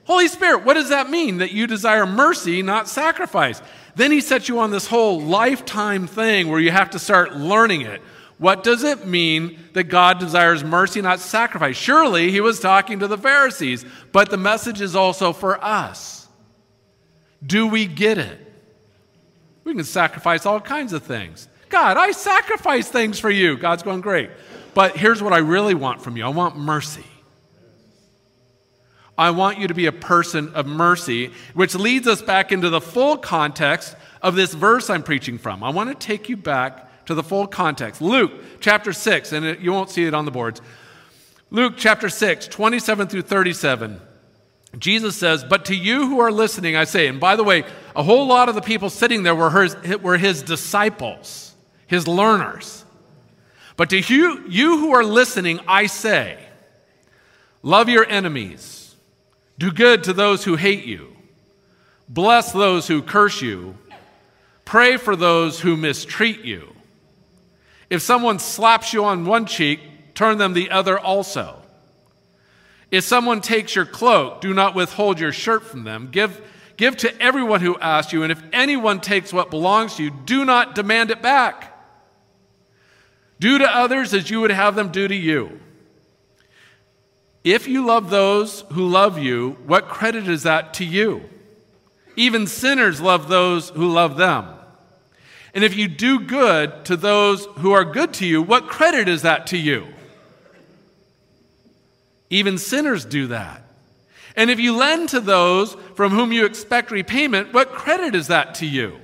Holy 0.05 0.29
Spirit, 0.29 0.67
what 0.67 0.75
does 0.75 0.91
that 0.91 1.09
mean? 1.09 1.39
That 1.39 1.53
you 1.53 1.67
desire 1.67 2.05
mercy, 2.05 2.61
not 2.61 2.91
sacrifice. 2.91 3.63
Then 3.95 4.13
he 4.13 4.21
sets 4.21 4.51
you 4.51 4.59
on 4.59 4.71
this 4.71 4.87
whole 4.87 5.19
lifetime 5.19 6.07
thing 6.07 6.49
where 6.49 6.61
you 6.61 6.73
have 6.73 6.91
to 6.91 6.99
start 6.99 7.35
learning 7.35 7.81
it. 7.81 8.03
What 8.39 8.63
does 8.63 8.85
it 8.85 9.07
mean 9.07 9.59
that 9.73 9.85
God 9.85 10.19
desires 10.19 10.63
mercy, 10.63 11.01
not 11.01 11.21
sacrifice? 11.21 11.77
Surely 11.77 12.31
he 12.31 12.41
was 12.41 12.61
talking 12.61 12.99
to 12.99 13.09
the 13.09 13.17
Pharisees, 13.17 13.85
but 14.13 14.31
the 14.31 14.37
message 14.37 14.81
is 14.81 14.95
also 14.95 15.33
for 15.33 15.63
us. 15.65 16.29
Do 17.45 17.67
we 17.67 17.87
get 17.87 18.19
it? 18.19 18.41
We 19.65 19.75
can 19.75 19.85
sacrifice 19.85 20.45
all 20.45 20.61
kinds 20.61 20.93
of 20.93 21.03
things. 21.03 21.49
God, 21.71 21.97
I 21.97 22.13
sacrifice 22.13 22.89
things 22.89 23.19
for 23.19 23.31
you. 23.31 23.57
God's 23.57 23.83
going, 23.83 24.01
great. 24.01 24.31
But 24.75 24.97
here's 24.97 25.23
what 25.23 25.33
I 25.33 25.39
really 25.39 25.75
want 25.75 26.03
from 26.03 26.17
you 26.17 26.25
I 26.25 26.29
want 26.29 26.57
mercy. 26.57 27.05
I 29.19 29.31
want 29.31 29.59
you 29.59 29.69
to 29.69 29.75
be 29.75 29.87
a 29.87 29.93
person 29.93 30.53
of 30.55 30.67
mercy, 30.67 31.33
which 31.55 31.75
leads 31.75 32.07
us 32.07 32.21
back 32.21 32.53
into 32.53 32.69
the 32.69 32.83
full 32.83 33.17
context 33.17 33.97
of 34.21 34.35
this 34.35 34.53
verse 34.53 34.91
I'm 34.91 35.03
preaching 35.03 35.39
from. 35.39 35.65
I 35.65 35.71
want 35.71 35.89
to 35.89 36.07
take 36.07 36.29
you 36.29 36.37
back 36.37 36.86
to 37.07 37.15
the 37.15 37.23
full 37.23 37.47
context. 37.47 38.03
Luke 38.03 38.33
chapter 38.61 38.93
6, 38.93 39.33
and 39.33 39.47
it, 39.47 39.61
you 39.61 39.73
won't 39.73 39.91
see 39.91 40.05
it 40.05 40.15
on 40.15 40.25
the 40.25 40.31
boards. 40.31 40.61
Luke 41.51 41.75
chapter 41.77 42.09
6, 42.09 42.49
27 42.49 43.09
through 43.09 43.23
37. 43.23 44.01
Jesus 44.79 45.17
says, 45.17 45.45
But 45.45 45.67
to 45.67 45.75
you 45.75 46.07
who 46.07 46.21
are 46.21 46.33
listening, 46.33 46.77
I 46.77 46.85
say, 46.85 47.07
and 47.07 47.19
by 47.19 47.37
the 47.37 47.45
way, 47.45 47.65
a 47.95 48.03
whole 48.03 48.27
lot 48.27 48.49
of 48.49 48.55
the 48.55 48.61
people 48.61 48.91
sitting 48.91 49.23
there 49.23 49.35
were 49.35 49.51
his, 49.51 49.77
were 50.01 50.19
his 50.19 50.43
disciples, 50.43 51.55
his 51.87 52.07
learners. 52.07 52.85
But 53.77 53.91
to 53.91 53.99
you, 53.99 54.45
you 54.49 54.79
who 54.79 54.93
are 54.93 55.05
listening, 55.05 55.61
I 55.67 55.87
say, 55.87 56.39
love 57.63 57.89
your 57.89 58.07
enemies. 58.07 58.95
Do 59.59 59.71
good 59.71 60.05
to 60.05 60.13
those 60.13 60.45
who 60.45 60.57
hate 60.57 60.85
you. 60.85 61.17
Bless 62.09 62.53
those 62.53 62.87
who 62.87 63.03
curse 63.03 63.41
you. 63.41 63.77
Pray 64.65 64.97
for 64.97 65.17
those 65.17 65.61
who 65.61 65.77
mistreat 65.77 66.45
you. 66.45 66.76
If 67.89 68.03
someone 68.03 68.39
slaps 68.39 68.93
you 68.93 69.05
on 69.05 69.27
one 69.27 69.47
cheek, 69.47 69.81
turn 70.15 70.39
them 70.39 70.55
the 70.55 70.71
other 70.71 70.99
also. 70.99 71.63
If 72.91 73.05
someone 73.05 73.41
takes 73.41 73.75
your 73.75 73.87
cloak, 73.87 74.41
do 74.41 74.55
not 74.55 74.75
withhold 74.75 75.21
your 75.21 75.33
shirt 75.33 75.65
from 75.65 75.85
them. 75.85 76.09
Give, 76.11 76.41
give 76.77 76.97
to 76.99 77.23
everyone 77.23 77.61
who 77.61 77.79
asks 77.79 78.13
you, 78.13 78.23
and 78.23 78.33
if 78.33 78.43
anyone 78.53 79.01
takes 79.01 79.33
what 79.33 79.51
belongs 79.51 79.97
to 79.97 80.05
you, 80.05 80.11
do 80.11 80.45
not 80.45 80.75
demand 80.75 81.11
it 81.11 81.21
back. 81.21 81.73
Do 83.39 83.59
to 83.59 83.65
others 83.65 84.15
as 84.15 84.31
you 84.31 84.41
would 84.41 84.51
have 84.51 84.75
them 84.75 84.91
do 84.91 85.07
to 85.07 85.15
you. 85.15 85.61
If 87.45 87.69
you 87.69 87.85
love 87.85 88.11
those 88.11 88.63
who 88.73 88.89
love 88.89 89.19
you, 89.19 89.59
what 89.67 89.89
credit 89.89 90.29
is 90.29 90.45
that 90.45 90.75
to 90.75 90.85
you? 90.85 91.29
Even 92.17 92.47
sinners 92.47 93.01
love 93.01 93.29
those 93.29 93.69
who 93.71 93.89
love 93.89 94.17
them. 94.17 94.47
And 95.57 95.65
if 95.65 95.75
you 95.75 95.89
do 95.89 96.21
good 96.21 96.85
to 96.85 96.99
those 96.99 97.47
who 97.47 97.73
are 97.73 97.83
good 97.83 98.13
to 98.15 98.27
you, 98.27 98.43
what 98.43 98.69
credit 98.69 99.09
is 99.09 99.23
that 99.23 99.47
to 99.47 99.57
you? 99.57 99.87
Even 102.29 102.59
sinners 102.59 103.07
do 103.07 103.29
that. 103.29 103.63
And 104.37 104.51
if 104.51 104.61
you 104.61 104.77
lend 104.77 105.09
to 105.09 105.21
those 105.21 105.73
from 105.95 106.13
whom 106.13 106.31
you 106.31 106.45
expect 106.45 106.91
repayment, 106.91 107.55
what 107.55 107.73
credit 107.73 108.15
is 108.15 108.27
that 108.27 108.57
to 108.57 108.67
you? 108.67 109.01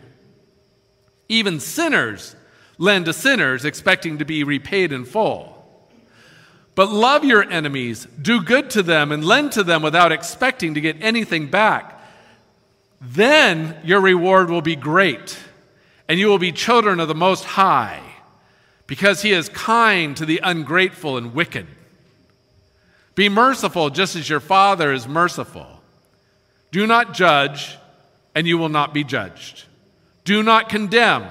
Even 1.27 1.59
sinners 1.59 2.37
lend 2.77 3.07
to 3.07 3.15
sinners 3.15 3.65
expecting 3.65 4.19
to 4.19 4.27
be 4.27 4.45
repaid 4.45 4.93
in 4.93 5.07
full. 5.07 5.89
But 6.75 6.91
love 6.91 7.25
your 7.25 7.51
enemies, 7.51 8.07
do 8.21 8.43
good 8.43 8.69
to 8.71 8.83
them, 8.83 9.11
and 9.11 9.25
lend 9.25 9.53
to 9.53 9.65
them 9.65 9.81
without 9.81 10.13
expecting 10.13 10.75
to 10.75 10.83
get 10.83 11.01
anything 11.01 11.47
back. 11.47 11.99
Then 13.01 13.81
your 13.83 14.03
reward 14.03 14.51
will 14.51 14.61
be 14.61 14.77
great, 14.77 15.39
and 16.12 16.21
you 16.21 16.26
will 16.26 16.37
be 16.37 16.52
children 16.52 17.00
of 17.00 17.09
the 17.09 17.14
Most 17.14 17.42
High, 17.42 18.02
because 18.87 19.23
He 19.23 19.33
is 19.33 19.49
kind 19.49 20.14
to 20.19 20.26
the 20.26 20.42
ungrateful 20.45 21.16
and 21.16 21.33
wicked. 21.33 21.66
Be 23.14 23.31
merciful 23.31 23.88
just 23.88 24.14
as 24.14 24.28
your 24.28 24.38
Father 24.38 24.92
is 24.92 25.09
merciful. 25.09 25.81
Do 26.71 26.87
not 26.87 27.14
judge, 27.14 27.78
and 28.35 28.47
you 28.47 28.59
will 28.59 28.69
not 28.69 28.92
be 28.92 29.04
judged. 29.04 29.64
Do 30.25 30.42
not 30.42 30.69
condemn, 30.69 31.25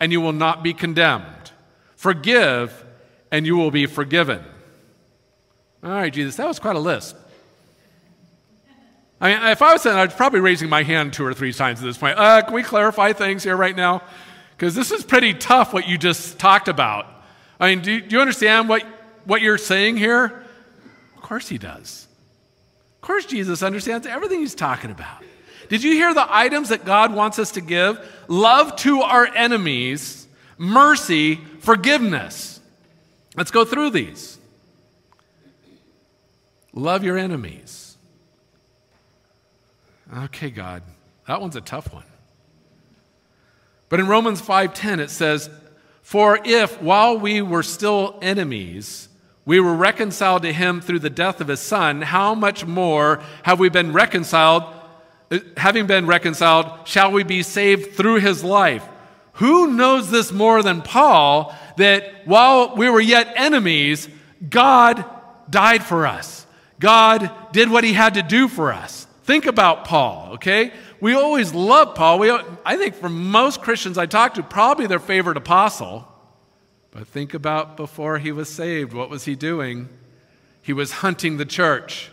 and 0.00 0.12
you 0.12 0.22
will 0.22 0.32
not 0.32 0.62
be 0.62 0.72
condemned. 0.72 1.50
Forgive, 1.96 2.86
and 3.30 3.44
you 3.44 3.58
will 3.58 3.70
be 3.70 3.84
forgiven. 3.84 4.42
All 5.84 5.90
right, 5.90 6.10
Jesus, 6.10 6.36
that 6.36 6.48
was 6.48 6.58
quite 6.58 6.76
a 6.76 6.78
list. 6.78 7.16
I 9.20 9.32
mean, 9.32 9.50
if 9.50 9.62
I 9.62 9.72
was 9.72 9.82
saying, 9.82 9.96
I'd 9.96 10.14
probably 10.16 10.40
raising 10.40 10.68
my 10.68 10.82
hand 10.82 11.12
two 11.12 11.24
or 11.24 11.32
three 11.32 11.52
times 11.52 11.80
at 11.80 11.86
this 11.86 11.96
point. 11.96 12.18
Uh, 12.18 12.42
can 12.42 12.52
we 12.52 12.62
clarify 12.62 13.12
things 13.12 13.42
here 13.42 13.56
right 13.56 13.74
now? 13.74 14.02
Because 14.56 14.74
this 14.74 14.90
is 14.90 15.04
pretty 15.04 15.32
tough 15.32 15.72
what 15.72 15.88
you 15.88 15.96
just 15.96 16.38
talked 16.38 16.68
about. 16.68 17.06
I 17.58 17.70
mean, 17.70 17.82
do, 17.82 18.00
do 18.00 18.16
you 18.16 18.20
understand 18.20 18.68
what, 18.68 18.84
what 19.24 19.40
you're 19.40 19.58
saying 19.58 19.96
here? 19.96 20.44
Of 21.16 21.22
course 21.22 21.48
he 21.48 21.56
does. 21.56 22.06
Of 22.96 23.00
course 23.00 23.24
Jesus 23.24 23.62
understands 23.62 24.06
everything 24.06 24.40
he's 24.40 24.54
talking 24.54 24.90
about. 24.90 25.22
Did 25.68 25.82
you 25.82 25.92
hear 25.92 26.12
the 26.12 26.26
items 26.28 26.68
that 26.68 26.84
God 26.84 27.14
wants 27.14 27.38
us 27.38 27.52
to 27.52 27.60
give? 27.60 27.98
Love 28.28 28.76
to 28.76 29.00
our 29.00 29.26
enemies, 29.26 30.26
mercy, 30.58 31.36
forgiveness. 31.60 32.60
Let's 33.36 33.50
go 33.50 33.64
through 33.64 33.90
these. 33.90 34.38
Love 36.72 37.02
your 37.02 37.18
enemies. 37.18 37.85
Okay, 40.14 40.50
God, 40.50 40.82
that 41.26 41.40
one's 41.40 41.56
a 41.56 41.60
tough 41.60 41.92
one. 41.92 42.04
But 43.88 44.00
in 44.00 44.06
Romans 44.06 44.40
5:10 44.40 45.00
it 45.00 45.10
says, 45.10 45.50
"For 46.02 46.38
if 46.44 46.80
while 46.80 47.18
we 47.18 47.40
were 47.40 47.62
still 47.62 48.18
enemies, 48.22 49.08
we 49.44 49.60
were 49.60 49.74
reconciled 49.74 50.42
to 50.42 50.52
him 50.52 50.80
through 50.80 51.00
the 51.00 51.10
death 51.10 51.40
of 51.40 51.48
his 51.48 51.60
son, 51.60 52.02
how 52.02 52.34
much 52.34 52.64
more 52.64 53.20
have 53.42 53.58
we 53.58 53.68
been 53.68 53.92
reconciled 53.92 54.64
uh, 55.28 55.38
having 55.56 55.86
been 55.86 56.06
reconciled, 56.06 56.70
shall 56.84 57.10
we 57.10 57.24
be 57.24 57.42
saved 57.42 57.96
through 57.96 58.16
his 58.16 58.44
life?" 58.44 58.84
Who 59.34 59.66
knows 59.66 60.10
this 60.10 60.32
more 60.32 60.62
than 60.62 60.82
Paul 60.82 61.54
that 61.76 62.22
while 62.24 62.74
we 62.74 62.88
were 62.88 63.00
yet 63.00 63.34
enemies, 63.36 64.08
God 64.48 65.04
died 65.50 65.84
for 65.84 66.06
us. 66.06 66.46
God 66.80 67.30
did 67.52 67.70
what 67.70 67.84
he 67.84 67.92
had 67.92 68.14
to 68.14 68.22
do 68.22 68.48
for 68.48 68.72
us. 68.72 69.05
Think 69.26 69.46
about 69.46 69.84
Paul, 69.84 70.34
okay? 70.34 70.72
we 71.00 71.14
always 71.14 71.52
love 71.52 71.96
Paul. 71.96 72.20
We, 72.20 72.30
I 72.64 72.76
think 72.76 72.94
for 72.94 73.08
most 73.08 73.60
Christians 73.60 73.98
I 73.98 74.06
talk 74.06 74.34
to, 74.34 74.42
probably 74.44 74.86
their 74.86 75.00
favorite 75.00 75.36
apostle. 75.36 76.06
But 76.92 77.08
think 77.08 77.34
about 77.34 77.76
before 77.76 78.18
he 78.18 78.30
was 78.32 78.48
saved. 78.48 78.92
What 78.92 79.10
was 79.10 79.24
he 79.24 79.34
doing? 79.34 79.88
He 80.62 80.72
was 80.72 80.92
hunting 80.92 81.36
the 81.36 81.44
church, 81.44 82.10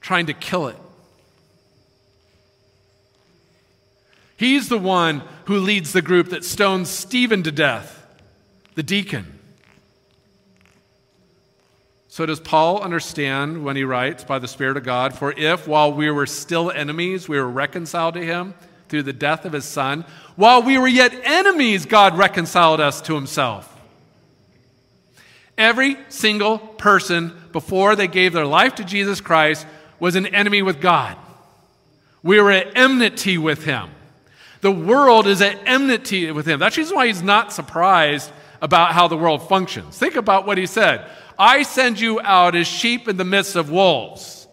trying 0.00 0.26
to 0.26 0.34
kill 0.34 0.68
it. 0.68 0.76
He's 4.36 4.68
the 4.68 4.78
one 4.78 5.22
who 5.46 5.58
leads 5.58 5.92
the 5.92 6.02
group 6.02 6.30
that 6.30 6.44
stones 6.44 6.88
Stephen 6.88 7.42
to 7.42 7.52
death, 7.52 8.06
the 8.74 8.82
deacon. 8.84 9.33
So, 12.14 12.24
does 12.26 12.38
Paul 12.38 12.80
understand 12.80 13.64
when 13.64 13.74
he 13.74 13.82
writes 13.82 14.22
by 14.22 14.38
the 14.38 14.46
Spirit 14.46 14.76
of 14.76 14.84
God, 14.84 15.18
For 15.18 15.32
if 15.32 15.66
while 15.66 15.92
we 15.92 16.12
were 16.12 16.26
still 16.26 16.70
enemies, 16.70 17.28
we 17.28 17.36
were 17.36 17.50
reconciled 17.50 18.14
to 18.14 18.24
him 18.24 18.54
through 18.88 19.02
the 19.02 19.12
death 19.12 19.44
of 19.44 19.52
his 19.52 19.64
Son, 19.64 20.04
while 20.36 20.62
we 20.62 20.78
were 20.78 20.86
yet 20.86 21.12
enemies, 21.24 21.86
God 21.86 22.16
reconciled 22.16 22.78
us 22.78 23.00
to 23.00 23.16
himself? 23.16 23.68
Every 25.58 25.96
single 26.08 26.58
person 26.58 27.36
before 27.50 27.96
they 27.96 28.06
gave 28.06 28.32
their 28.32 28.46
life 28.46 28.76
to 28.76 28.84
Jesus 28.84 29.20
Christ 29.20 29.66
was 29.98 30.14
an 30.14 30.26
enemy 30.26 30.62
with 30.62 30.80
God. 30.80 31.16
We 32.22 32.40
were 32.40 32.52
at 32.52 32.78
enmity 32.78 33.38
with 33.38 33.64
him. 33.64 33.90
The 34.60 34.70
world 34.70 35.26
is 35.26 35.42
at 35.42 35.58
enmity 35.66 36.30
with 36.30 36.46
him. 36.46 36.60
That's 36.60 36.78
why 36.92 37.08
he's 37.08 37.24
not 37.24 37.52
surprised 37.52 38.30
about 38.62 38.92
how 38.92 39.08
the 39.08 39.16
world 39.16 39.48
functions. 39.48 39.98
Think 39.98 40.14
about 40.14 40.46
what 40.46 40.58
he 40.58 40.66
said. 40.66 41.10
I 41.38 41.62
send 41.62 42.00
you 42.00 42.20
out 42.20 42.54
as 42.54 42.66
sheep 42.66 43.08
in 43.08 43.16
the 43.16 43.24
midst 43.24 43.56
of 43.56 43.70
wolves. 43.70 44.46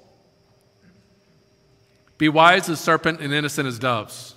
Be 2.18 2.30
wise 2.30 2.70
as 2.70 2.80
serpent 2.80 3.20
and 3.20 3.34
innocent 3.34 3.68
as 3.68 3.80
doves. 3.80 4.36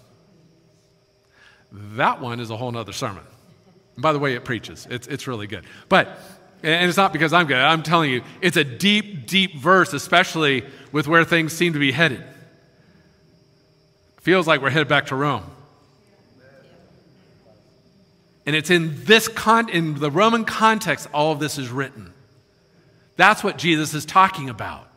That 1.70 2.20
one 2.20 2.40
is 2.40 2.48
a 2.48 2.56
whole 2.56 2.74
other 2.76 2.92
sermon. 2.92 3.24
By 3.98 4.12
the 4.12 4.18
way, 4.18 4.34
it 4.34 4.44
preaches. 4.44 4.86
It's, 4.90 5.06
it's 5.06 5.26
really 5.26 5.46
good. 5.46 5.64
But, 5.90 6.18
and 6.62 6.88
it's 6.88 6.96
not 6.96 7.12
because 7.12 7.34
I'm 7.34 7.46
good, 7.46 7.58
I'm 7.58 7.82
telling 7.82 8.10
you, 8.10 8.22
it's 8.40 8.56
a 8.56 8.64
deep, 8.64 9.26
deep 9.26 9.56
verse, 9.56 9.92
especially 9.92 10.64
with 10.92 11.06
where 11.06 11.24
things 11.24 11.52
seem 11.52 11.74
to 11.74 11.78
be 11.78 11.92
headed. 11.92 12.24
Feels 14.22 14.46
like 14.46 14.62
we're 14.62 14.70
headed 14.70 14.88
back 14.88 15.06
to 15.08 15.14
Rome. 15.14 15.44
And 18.46 18.56
it's 18.56 18.70
in 18.70 19.04
this 19.04 19.28
con- 19.28 19.68
in 19.68 19.98
the 19.98 20.10
Roman 20.10 20.46
context 20.46 21.06
all 21.12 21.32
of 21.32 21.38
this 21.38 21.58
is 21.58 21.68
written. 21.68 22.13
That's 23.16 23.44
what 23.44 23.58
Jesus 23.58 23.94
is 23.94 24.04
talking 24.04 24.48
about. 24.48 24.88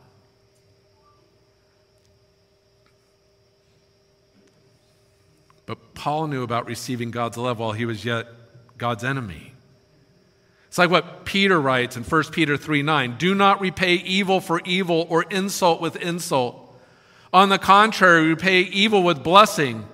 But 5.66 5.94
Paul 5.94 6.28
knew 6.28 6.42
about 6.42 6.66
receiving 6.66 7.10
God's 7.10 7.36
love 7.36 7.58
while 7.58 7.72
he 7.72 7.84
was 7.84 8.04
yet 8.04 8.26
God's 8.78 9.04
enemy. 9.04 9.52
It's 10.68 10.78
like 10.78 10.90
what 10.90 11.24
Peter 11.24 11.60
writes 11.60 11.96
in 11.96 12.04
1 12.04 12.24
Peter 12.24 12.56
3 12.56 12.82
9 12.82 13.16
Do 13.18 13.34
not 13.34 13.60
repay 13.60 13.94
evil 13.94 14.40
for 14.40 14.60
evil 14.64 15.06
or 15.08 15.24
insult 15.24 15.80
with 15.80 15.96
insult. 15.96 16.64
On 17.32 17.50
the 17.50 17.58
contrary, 17.58 18.28
repay 18.28 18.60
evil 18.60 19.02
with 19.02 19.22
blessing, 19.22 19.86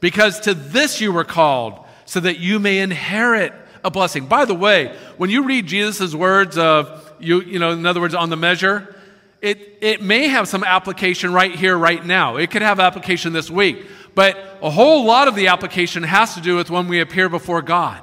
because 0.00 0.40
to 0.40 0.54
this 0.54 1.00
you 1.00 1.12
were 1.12 1.24
called, 1.24 1.84
so 2.06 2.20
that 2.20 2.38
you 2.38 2.58
may 2.58 2.78
inherit 2.78 3.52
a 3.84 3.90
blessing. 3.90 4.26
By 4.26 4.46
the 4.46 4.54
way, 4.54 4.96
when 5.18 5.28
you 5.28 5.44
read 5.44 5.66
Jesus' 5.66 6.14
words 6.14 6.56
of 6.56 7.07
you, 7.20 7.42
you 7.42 7.58
know, 7.58 7.70
in 7.70 7.84
other 7.86 8.00
words, 8.00 8.14
on 8.14 8.30
the 8.30 8.36
measure, 8.36 8.94
it, 9.40 9.78
it 9.80 10.02
may 10.02 10.28
have 10.28 10.48
some 10.48 10.64
application 10.64 11.32
right 11.32 11.54
here, 11.54 11.76
right 11.76 12.04
now. 12.04 12.36
It 12.36 12.50
could 12.50 12.62
have 12.62 12.80
application 12.80 13.32
this 13.32 13.50
week. 13.50 13.86
But 14.14 14.58
a 14.62 14.70
whole 14.70 15.04
lot 15.04 15.28
of 15.28 15.36
the 15.36 15.48
application 15.48 16.02
has 16.02 16.34
to 16.34 16.40
do 16.40 16.56
with 16.56 16.70
when 16.70 16.88
we 16.88 17.00
appear 17.00 17.28
before 17.28 17.62
God. 17.62 18.02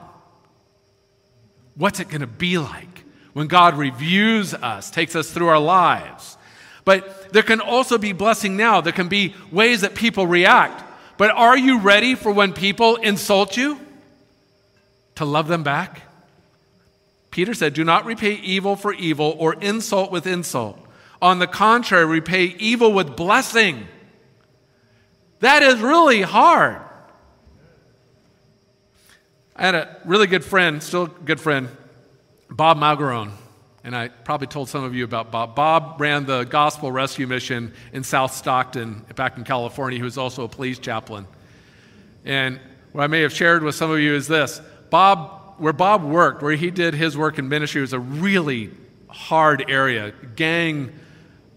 What's 1.76 2.00
it 2.00 2.08
going 2.08 2.22
to 2.22 2.28
be 2.28 2.58
like 2.58 3.04
when 3.34 3.48
God 3.48 3.78
reviews 3.78 4.54
us, 4.54 4.90
takes 4.90 5.16
us 5.16 5.30
through 5.30 5.48
our 5.48 5.60
lives? 5.60 6.38
But 6.86 7.34
there 7.34 7.44
can 7.44 7.60
also 7.60 7.98
be 7.98 8.14
blessing 8.14 8.56
now. 8.56 8.80
There 8.80 8.94
can 8.94 9.10
be 9.10 9.36
ways 9.52 9.82
that 9.82 9.96
people 9.96 10.26
react. 10.26 10.84
But 11.18 11.32
are 11.32 11.58
you 11.58 11.80
ready 11.80 12.16
for 12.16 12.32
when 12.32 12.54
people 12.54 12.96
insult 12.98 13.58
you 13.58 13.80
to 15.16 15.26
love 15.26 15.48
them 15.48 15.64
back? 15.64 16.02
Peter 17.36 17.54
said, 17.54 17.74
Do 17.74 17.84
not 17.84 18.06
repay 18.06 18.36
evil 18.36 18.78
for 18.78 18.94
evil 18.94 19.36
or 19.38 19.56
insult 19.56 20.10
with 20.10 20.26
insult. 20.26 20.80
On 21.22 21.38
the 21.38 21.48
contrary, 21.48 22.06
repay 22.06 22.46
evil 22.46 22.94
with 22.94 23.18
blessing. 23.18 23.88
That 25.42 25.62
is 25.62 25.82
really 25.82 26.22
hard. 26.22 26.82
I 29.54 29.66
had 29.66 29.76
a 29.76 29.98
really 30.06 30.28
good 30.28 30.46
friend, 30.46 30.82
still 30.82 31.04
a 31.04 31.10
good 31.10 31.42
friend, 31.42 31.68
Bob 32.50 32.78
Malgarone. 32.78 33.32
And 33.84 33.94
I 33.94 34.08
probably 34.08 34.48
told 34.48 34.70
some 34.70 34.86
of 34.86 34.96
you 34.96 35.04
about 35.04 35.30
Bob. 35.30 35.58
Bob 35.58 36.00
ran 36.00 36.26
the 36.26 36.46
Gospel 36.46 36.90
Rescue 36.90 37.28
Mission 37.28 37.74
in 37.92 38.06
South 38.06 38.34
Stockton, 38.34 39.06
back 39.14 39.38
in 39.38 39.44
California. 39.44 40.00
He 40.00 40.04
was 40.04 40.18
also 40.18 40.46
a 40.46 40.50
police 40.50 40.80
chaplain. 40.80 41.28
And 42.24 42.62
what 42.94 43.04
I 43.04 43.08
may 43.08 43.24
have 43.24 43.34
shared 43.34 43.62
with 43.62 43.76
some 43.76 43.92
of 43.92 44.00
you 44.00 44.16
is 44.16 44.26
this 44.26 44.62
Bob 44.90 45.45
where 45.58 45.74
Bob 45.74 46.04
worked, 46.04 46.42
where 46.42 46.56
he 46.56 46.72
did 46.72 46.94
his 46.94 47.18
work 47.18 47.40
in 47.40 47.50
ministry, 47.50 47.82
was 47.82 47.94
a 47.94 48.00
really 48.00 48.72
hard 49.08 49.66
area. 49.70 50.14
Gang, 50.36 50.92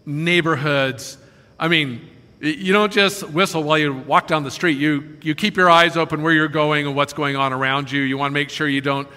neighborhoods. 0.06 1.18
I 1.58 1.68
mean, 1.68 2.08
you 2.40 2.72
don't 2.72 2.92
just 2.92 3.28
whistle 3.30 3.62
while 3.62 3.78
you 3.78 3.92
walk 3.92 4.28
down 4.28 4.44
the 4.44 4.50
street. 4.50 4.78
You, 4.78 5.18
you 5.22 5.34
keep 5.34 5.56
your 5.56 5.68
eyes 5.68 5.96
open 5.96 6.22
where 6.22 6.32
you're 6.32 6.48
going 6.48 6.86
and 6.86 6.94
what's 6.94 7.12
going 7.12 7.36
on 7.36 7.52
around 7.52 7.90
you. 7.90 8.02
You 8.02 8.16
want 8.16 8.30
to 8.30 8.34
make 8.34 8.50
sure 8.50 8.68
you 8.68 8.80
don't 8.80 9.08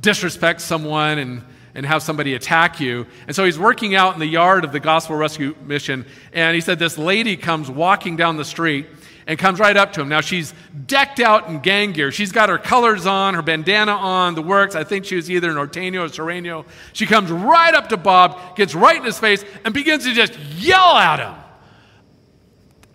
disrespect 0.00 0.60
someone 0.60 1.18
and, 1.18 1.42
and 1.74 1.86
have 1.86 2.02
somebody 2.02 2.34
attack 2.34 2.78
you. 2.78 3.06
And 3.26 3.34
so 3.34 3.44
he's 3.44 3.58
working 3.58 3.94
out 3.94 4.14
in 4.14 4.20
the 4.20 4.26
yard 4.26 4.64
of 4.64 4.72
the 4.72 4.80
Gospel 4.80 5.16
Rescue 5.16 5.56
Mission, 5.64 6.04
and 6.32 6.54
he 6.54 6.60
said 6.60 6.78
this 6.78 6.98
lady 6.98 7.36
comes 7.36 7.70
walking 7.70 8.16
down 8.16 8.36
the 8.36 8.44
street 8.44 8.86
and 9.28 9.38
comes 9.38 9.60
right 9.60 9.76
up 9.76 9.92
to 9.92 10.00
him. 10.00 10.08
Now 10.08 10.22
she's 10.22 10.54
decked 10.86 11.20
out 11.20 11.48
in 11.48 11.60
gang 11.60 11.92
gear. 11.92 12.10
She's 12.10 12.32
got 12.32 12.48
her 12.48 12.56
colors 12.56 13.06
on, 13.06 13.34
her 13.34 13.42
bandana 13.42 13.92
on, 13.92 14.34
the 14.34 14.40
works. 14.42 14.74
I 14.74 14.84
think 14.84 15.04
she 15.04 15.16
was 15.16 15.30
either 15.30 15.52
Norteño 15.52 16.06
or 16.06 16.08
Sureño. 16.08 16.64
She 16.94 17.04
comes 17.04 17.30
right 17.30 17.74
up 17.74 17.90
to 17.90 17.98
Bob, 17.98 18.56
gets 18.56 18.74
right 18.74 18.96
in 18.96 19.04
his 19.04 19.18
face, 19.18 19.44
and 19.66 19.74
begins 19.74 20.04
to 20.04 20.14
just 20.14 20.36
yell 20.56 20.96
at 20.96 21.20
him. 21.20 21.34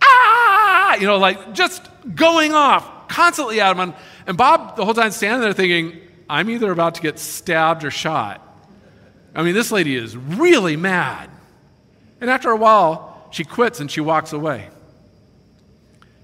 Ah! 0.02 0.96
You 0.96 1.06
know, 1.06 1.18
like 1.18 1.54
just 1.54 1.88
going 2.16 2.52
off 2.52 3.08
constantly 3.08 3.60
at 3.60 3.76
him. 3.76 3.94
And 4.26 4.36
Bob, 4.36 4.74
the 4.74 4.84
whole 4.84 4.94
time, 4.94 5.12
standing 5.12 5.40
there 5.40 5.52
thinking, 5.52 6.00
I'm 6.28 6.50
either 6.50 6.72
about 6.72 6.96
to 6.96 7.00
get 7.00 7.20
stabbed 7.20 7.84
or 7.84 7.92
shot. 7.92 8.40
I 9.36 9.44
mean, 9.44 9.54
this 9.54 9.70
lady 9.70 9.94
is 9.94 10.16
really 10.16 10.74
mad. 10.74 11.30
And 12.20 12.28
after 12.28 12.50
a 12.50 12.56
while, 12.56 13.28
she 13.30 13.44
quits 13.44 13.78
and 13.78 13.88
she 13.88 14.00
walks 14.00 14.32
away. 14.32 14.68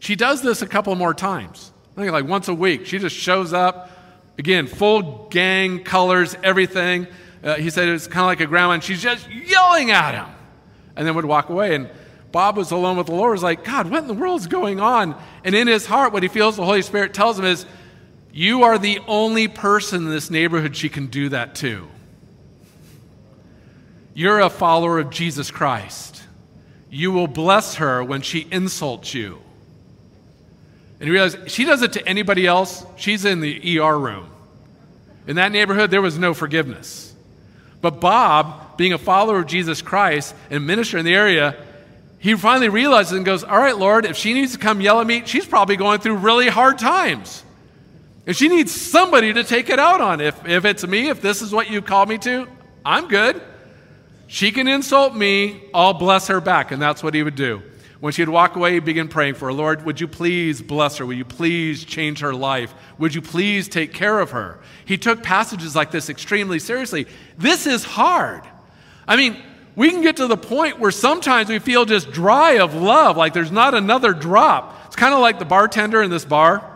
She 0.00 0.16
does 0.16 0.42
this 0.42 0.62
a 0.62 0.66
couple 0.66 0.94
more 0.96 1.14
times. 1.14 1.70
I 1.96 2.00
think 2.00 2.12
like 2.12 2.26
once 2.26 2.48
a 2.48 2.54
week. 2.54 2.86
She 2.86 2.98
just 2.98 3.14
shows 3.14 3.52
up, 3.52 3.90
again, 4.38 4.66
full 4.66 5.28
gang, 5.28 5.84
colors, 5.84 6.36
everything. 6.42 7.06
Uh, 7.44 7.54
he 7.54 7.70
said 7.70 7.88
it 7.88 7.92
was 7.92 8.06
kind 8.06 8.20
of 8.20 8.26
like 8.26 8.40
a 8.40 8.46
grandma, 8.46 8.72
and 8.72 8.82
she's 8.82 9.02
just 9.02 9.30
yelling 9.30 9.90
at 9.90 10.14
him, 10.14 10.34
and 10.96 11.06
then 11.06 11.14
would 11.14 11.24
walk 11.24 11.48
away. 11.48 11.74
And 11.74 11.88
Bob 12.32 12.56
was 12.56 12.70
alone 12.70 12.96
with 12.96 13.06
the 13.06 13.14
Lord, 13.14 13.32
was 13.32 13.42
like, 13.42 13.64
God, 13.64 13.90
what 13.90 14.02
in 14.02 14.08
the 14.08 14.14
world 14.14 14.40
is 14.40 14.46
going 14.46 14.80
on? 14.80 15.20
And 15.44 15.54
in 15.54 15.66
his 15.66 15.86
heart, 15.86 16.12
what 16.12 16.22
he 16.22 16.28
feels 16.28 16.56
the 16.56 16.64
Holy 16.64 16.82
Spirit 16.82 17.12
tells 17.12 17.38
him 17.38 17.44
is, 17.44 17.66
You 18.32 18.62
are 18.62 18.78
the 18.78 19.00
only 19.06 19.48
person 19.48 20.04
in 20.04 20.10
this 20.10 20.30
neighborhood 20.30 20.76
she 20.76 20.88
can 20.88 21.06
do 21.06 21.28
that 21.30 21.54
to. 21.56 21.88
You're 24.14 24.40
a 24.40 24.50
follower 24.50 24.98
of 24.98 25.10
Jesus 25.10 25.50
Christ. 25.50 26.22
you 26.90 27.12
will 27.12 27.28
bless 27.28 27.76
her 27.76 28.02
when 28.02 28.20
she 28.20 28.48
insults 28.50 29.14
you. 29.14 29.40
And 31.00 31.06
you 31.06 31.14
realize 31.14 31.36
she 31.46 31.64
does 31.64 31.82
it 31.82 31.94
to 31.94 32.06
anybody 32.06 32.46
else, 32.46 32.84
she's 32.96 33.24
in 33.24 33.40
the 33.40 33.80
ER 33.80 33.98
room. 33.98 34.30
In 35.26 35.36
that 35.36 35.50
neighborhood, 35.50 35.90
there 35.90 36.02
was 36.02 36.18
no 36.18 36.34
forgiveness. 36.34 37.14
But 37.80 38.00
Bob, 38.00 38.76
being 38.76 38.92
a 38.92 38.98
follower 38.98 39.38
of 39.38 39.46
Jesus 39.46 39.80
Christ 39.80 40.34
and 40.50 40.66
minister 40.66 40.98
in 40.98 41.06
the 41.06 41.14
area, 41.14 41.56
he 42.18 42.34
finally 42.34 42.68
realizes 42.68 43.14
and 43.14 43.24
goes, 43.24 43.42
All 43.42 43.58
right, 43.58 43.76
Lord, 43.76 44.04
if 44.04 44.16
she 44.16 44.34
needs 44.34 44.52
to 44.52 44.58
come 44.58 44.82
yell 44.82 45.00
at 45.00 45.06
me, 45.06 45.22
she's 45.24 45.46
probably 45.46 45.76
going 45.76 46.00
through 46.00 46.16
really 46.16 46.48
hard 46.48 46.78
times. 46.78 47.42
And 48.26 48.36
she 48.36 48.48
needs 48.48 48.70
somebody 48.70 49.32
to 49.32 49.42
take 49.42 49.70
it 49.70 49.78
out 49.78 50.02
on. 50.02 50.20
If, 50.20 50.46
if 50.46 50.66
it's 50.66 50.86
me, 50.86 51.08
if 51.08 51.22
this 51.22 51.40
is 51.40 51.52
what 51.52 51.70
you 51.70 51.80
call 51.80 52.04
me 52.04 52.18
to, 52.18 52.46
I'm 52.84 53.08
good. 53.08 53.40
She 54.26 54.52
can 54.52 54.68
insult 54.68 55.16
me, 55.16 55.62
I'll 55.72 55.94
bless 55.94 56.28
her 56.28 56.40
back. 56.40 56.70
And 56.70 56.80
that's 56.80 57.02
what 57.02 57.14
he 57.14 57.22
would 57.22 57.34
do. 57.34 57.62
When 58.00 58.14
she'd 58.14 58.30
walk 58.30 58.56
away, 58.56 58.72
he'd 58.74 58.86
begin 58.86 59.08
praying 59.08 59.34
for 59.34 59.46
her. 59.46 59.52
Lord, 59.52 59.84
would 59.84 60.00
you 60.00 60.08
please 60.08 60.62
bless 60.62 60.96
her? 60.96 61.06
Would 61.06 61.18
you 61.18 61.24
please 61.24 61.84
change 61.84 62.20
her 62.20 62.34
life? 62.34 62.72
Would 62.98 63.14
you 63.14 63.20
please 63.20 63.68
take 63.68 63.92
care 63.92 64.20
of 64.20 64.30
her? 64.30 64.58
He 64.86 64.96
took 64.96 65.22
passages 65.22 65.76
like 65.76 65.90
this 65.90 66.08
extremely 66.08 66.58
seriously. 66.58 67.06
This 67.36 67.66
is 67.66 67.84
hard. 67.84 68.42
I 69.06 69.16
mean, 69.16 69.36
we 69.76 69.90
can 69.90 70.00
get 70.00 70.16
to 70.16 70.26
the 70.26 70.36
point 70.36 70.78
where 70.78 70.90
sometimes 70.90 71.50
we 71.50 71.58
feel 71.58 71.84
just 71.84 72.10
dry 72.10 72.52
of 72.58 72.74
love, 72.74 73.18
like 73.18 73.34
there's 73.34 73.52
not 73.52 73.74
another 73.74 74.14
drop. 74.14 74.86
It's 74.86 74.96
kind 74.96 75.12
of 75.12 75.20
like 75.20 75.38
the 75.38 75.44
bartender 75.44 76.02
in 76.02 76.10
this 76.10 76.24
bar. 76.24 76.66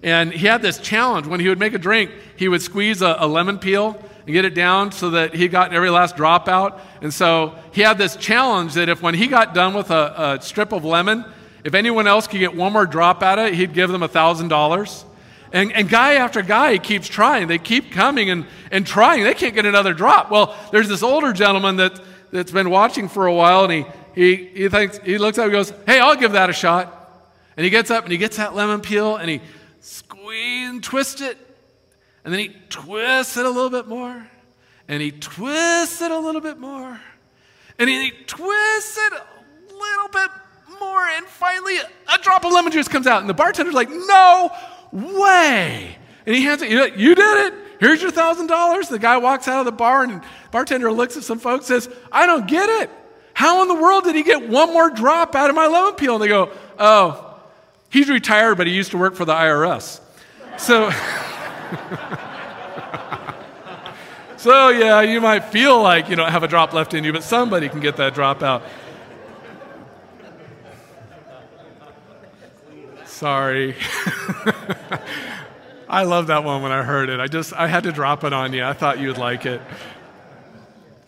And 0.00 0.32
he 0.32 0.46
had 0.46 0.62
this 0.62 0.78
challenge. 0.78 1.26
When 1.26 1.40
he 1.40 1.48
would 1.48 1.58
make 1.58 1.74
a 1.74 1.78
drink, 1.78 2.12
he 2.36 2.46
would 2.46 2.62
squeeze 2.62 3.02
a, 3.02 3.16
a 3.18 3.26
lemon 3.26 3.58
peel 3.58 4.00
and 4.26 4.32
get 4.32 4.44
it 4.44 4.54
down 4.54 4.90
so 4.92 5.10
that 5.10 5.34
he 5.34 5.48
got 5.48 5.72
every 5.72 5.90
last 5.90 6.16
drop 6.16 6.48
out. 6.48 6.80
And 7.02 7.12
so 7.12 7.56
he 7.72 7.82
had 7.82 7.98
this 7.98 8.16
challenge 8.16 8.74
that 8.74 8.88
if 8.88 9.02
when 9.02 9.14
he 9.14 9.26
got 9.26 9.54
done 9.54 9.74
with 9.74 9.90
a, 9.90 10.38
a 10.38 10.42
strip 10.42 10.72
of 10.72 10.84
lemon, 10.84 11.24
if 11.64 11.74
anyone 11.74 12.06
else 12.06 12.26
could 12.26 12.40
get 12.40 12.54
one 12.54 12.72
more 12.72 12.86
drop 12.86 13.22
at 13.22 13.38
it, 13.38 13.54
he'd 13.54 13.74
give 13.74 13.90
them 13.90 14.02
a 14.02 14.08
$1,000. 14.08 15.04
And, 15.52 15.72
and 15.72 15.88
guy 15.88 16.14
after 16.14 16.42
guy 16.42 16.78
keeps 16.78 17.06
trying. 17.06 17.48
They 17.48 17.58
keep 17.58 17.92
coming 17.92 18.30
and, 18.30 18.46
and 18.70 18.86
trying. 18.86 19.24
They 19.24 19.34
can't 19.34 19.54
get 19.54 19.66
another 19.66 19.94
drop. 19.94 20.30
Well, 20.30 20.56
there's 20.72 20.88
this 20.88 21.02
older 21.02 21.32
gentleman 21.32 21.76
that, 21.76 22.00
that's 22.32 22.50
been 22.50 22.70
watching 22.70 23.08
for 23.08 23.26
a 23.26 23.32
while, 23.32 23.64
and 23.64 23.72
he, 23.72 23.84
he, 24.14 24.46
he, 24.46 24.68
thinks, 24.68 24.98
he 24.98 25.16
looks 25.18 25.38
up 25.38 25.44
and 25.44 25.52
goes, 25.52 25.72
Hey, 25.86 26.00
I'll 26.00 26.16
give 26.16 26.32
that 26.32 26.50
a 26.50 26.52
shot. 26.52 27.00
And 27.56 27.62
he 27.62 27.70
gets 27.70 27.90
up 27.90 28.04
and 28.04 28.10
he 28.10 28.18
gets 28.18 28.36
that 28.36 28.54
lemon 28.54 28.80
peel 28.80 29.16
and 29.16 29.30
he 29.30 29.40
squeeze 29.80 30.70
and 30.70 30.82
twist 30.82 31.20
it. 31.20 31.38
And 32.24 32.32
then 32.32 32.40
he 32.40 32.56
twists 32.70 33.36
it 33.36 33.44
a 33.44 33.50
little 33.50 33.70
bit 33.70 33.86
more. 33.86 34.26
And 34.88 35.02
he 35.02 35.10
twists 35.12 36.00
it 36.00 36.10
a 36.10 36.18
little 36.18 36.40
bit 36.40 36.58
more. 36.58 37.00
And 37.78 37.88
he, 37.88 38.10
twists 38.26 38.98
it 38.98 39.12
a 39.12 39.74
little 39.74 40.08
bit 40.08 40.30
more. 40.80 41.06
And 41.06 41.26
finally, 41.26 41.76
a 41.76 42.18
drop 42.22 42.44
of 42.44 42.52
lemon 42.52 42.72
juice 42.72 42.88
comes 42.88 43.06
out. 43.06 43.20
And 43.20 43.28
the 43.28 43.34
bartender's 43.34 43.74
like, 43.74 43.90
No 43.90 44.50
way. 44.92 45.96
And 46.26 46.34
he 46.34 46.42
hands 46.42 46.62
it, 46.62 46.70
You 46.70 47.14
did 47.14 47.46
it. 47.46 47.54
Here's 47.80 48.00
your 48.00 48.10
thousand 48.10 48.46
dollars. 48.46 48.88
The 48.88 48.98
guy 48.98 49.18
walks 49.18 49.48
out 49.48 49.58
of 49.58 49.66
the 49.66 49.72
bar, 49.72 50.04
and 50.04 50.22
the 50.22 50.24
bartender 50.52 50.90
looks 50.92 51.16
at 51.16 51.24
some 51.24 51.38
folks 51.38 51.68
and 51.68 51.82
says, 51.82 51.94
I 52.10 52.26
don't 52.26 52.46
get 52.46 52.68
it. 52.82 52.90
How 53.34 53.62
in 53.62 53.68
the 53.68 53.74
world 53.74 54.04
did 54.04 54.14
he 54.14 54.22
get 54.22 54.48
one 54.48 54.72
more 54.72 54.90
drop 54.90 55.34
out 55.34 55.50
of 55.50 55.56
my 55.56 55.66
lemon 55.66 55.94
peel? 55.94 56.14
And 56.14 56.22
they 56.22 56.28
go, 56.28 56.52
Oh, 56.78 57.38
he's 57.90 58.08
retired, 58.08 58.56
but 58.56 58.66
he 58.66 58.72
used 58.72 58.92
to 58.92 58.98
work 58.98 59.14
for 59.14 59.24
the 59.24 59.34
IRS. 59.34 60.00
So. 60.56 60.90
so, 64.36 64.68
yeah, 64.68 65.02
you 65.02 65.20
might 65.20 65.46
feel 65.46 65.82
like 65.82 66.08
you 66.08 66.16
don't 66.16 66.30
have 66.30 66.42
a 66.42 66.48
drop 66.48 66.72
left 66.72 66.94
in 66.94 67.04
you, 67.04 67.12
but 67.12 67.22
somebody 67.22 67.68
can 67.68 67.80
get 67.80 67.96
that 67.96 68.14
drop 68.14 68.42
out. 68.42 68.62
Sorry. 73.06 73.76
I 75.88 76.02
love 76.02 76.26
that 76.26 76.44
one 76.44 76.62
when 76.62 76.72
I 76.72 76.82
heard 76.82 77.08
it. 77.08 77.20
I 77.20 77.28
just 77.28 77.52
I 77.52 77.68
had 77.68 77.84
to 77.84 77.92
drop 77.92 78.24
it 78.24 78.32
on 78.32 78.52
you. 78.52 78.64
I 78.64 78.72
thought 78.72 78.98
you'd 78.98 79.18
like 79.18 79.46
it. 79.46 79.60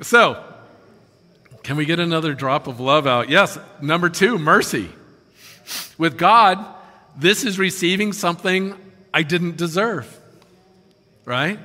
So, 0.01 0.43
can 1.63 1.77
we 1.77 1.85
get 1.85 1.99
another 1.99 2.35
drop 2.35 2.69
of 2.69 2.79
love 2.79 3.07
out? 3.07 3.29
Yes. 3.29 3.59
Number 3.83 4.09
2, 4.09 4.39
mercy. 4.39 4.91
With 5.99 6.17
God, 6.17 6.65
this 7.17 7.45
is 7.45 7.59
receiving 7.59 8.13
something 8.13 8.77
I 9.13 9.23
didn't 9.23 9.57
deserve 9.57 10.21
right? 11.27 11.59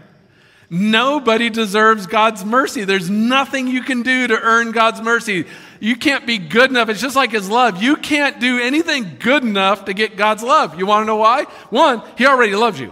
Nobody 0.69 1.49
deserves 1.49 2.07
God's 2.07 2.43
mercy. 2.43 2.83
There's 2.83 3.09
nothing 3.09 3.67
you 3.67 3.83
can 3.83 4.03
do 4.03 4.27
to 4.27 4.39
earn 4.39 4.71
God's 4.71 5.01
mercy. 5.01 5.45
You 5.79 5.95
can't 5.95 6.25
be 6.25 6.37
good 6.37 6.69
enough. 6.69 6.89
It's 6.89 7.01
just 7.01 7.15
like 7.15 7.31
His 7.31 7.49
love. 7.49 7.81
You 7.81 7.95
can't 7.97 8.39
do 8.39 8.59
anything 8.59 9.17
good 9.19 9.43
enough 9.43 9.85
to 9.85 9.93
get 9.93 10.17
God's 10.17 10.43
love. 10.43 10.79
You 10.79 10.85
want 10.85 11.03
to 11.03 11.07
know 11.07 11.17
why? 11.17 11.43
One, 11.69 12.01
He 12.17 12.25
already 12.25 12.55
loves 12.55 12.79
you. 12.79 12.91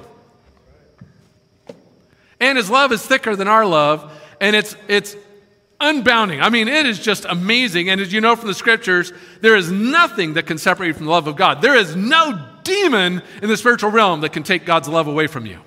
And 2.39 2.57
His 2.57 2.69
love 2.69 2.91
is 2.91 3.05
thicker 3.05 3.35
than 3.35 3.47
our 3.47 3.65
love, 3.65 4.11
and 4.39 4.55
it's, 4.55 4.75
it's 4.87 5.15
unbounding. 5.79 6.41
I 6.41 6.49
mean, 6.49 6.67
it 6.67 6.85
is 6.85 6.99
just 6.99 7.25
amazing. 7.25 7.89
And 7.89 8.01
as 8.01 8.11
you 8.11 8.19
know 8.21 8.35
from 8.35 8.47
the 8.47 8.53
scriptures, 8.53 9.13
there 9.39 9.55
is 9.55 9.71
nothing 9.71 10.33
that 10.33 10.45
can 10.47 10.57
separate 10.57 10.87
you 10.87 10.93
from 10.93 11.05
the 11.05 11.11
love 11.11 11.27
of 11.27 11.35
God. 11.37 11.61
There 11.61 11.75
is 11.75 11.95
no 11.95 12.45
demon 12.63 13.21
in 13.41 13.47
the 13.47 13.57
spiritual 13.57 13.91
realm 13.91 14.21
that 14.21 14.33
can 14.33 14.43
take 14.43 14.65
God's 14.65 14.89
love 14.89 15.07
away 15.07 15.27
from 15.27 15.45
you. 15.45 15.59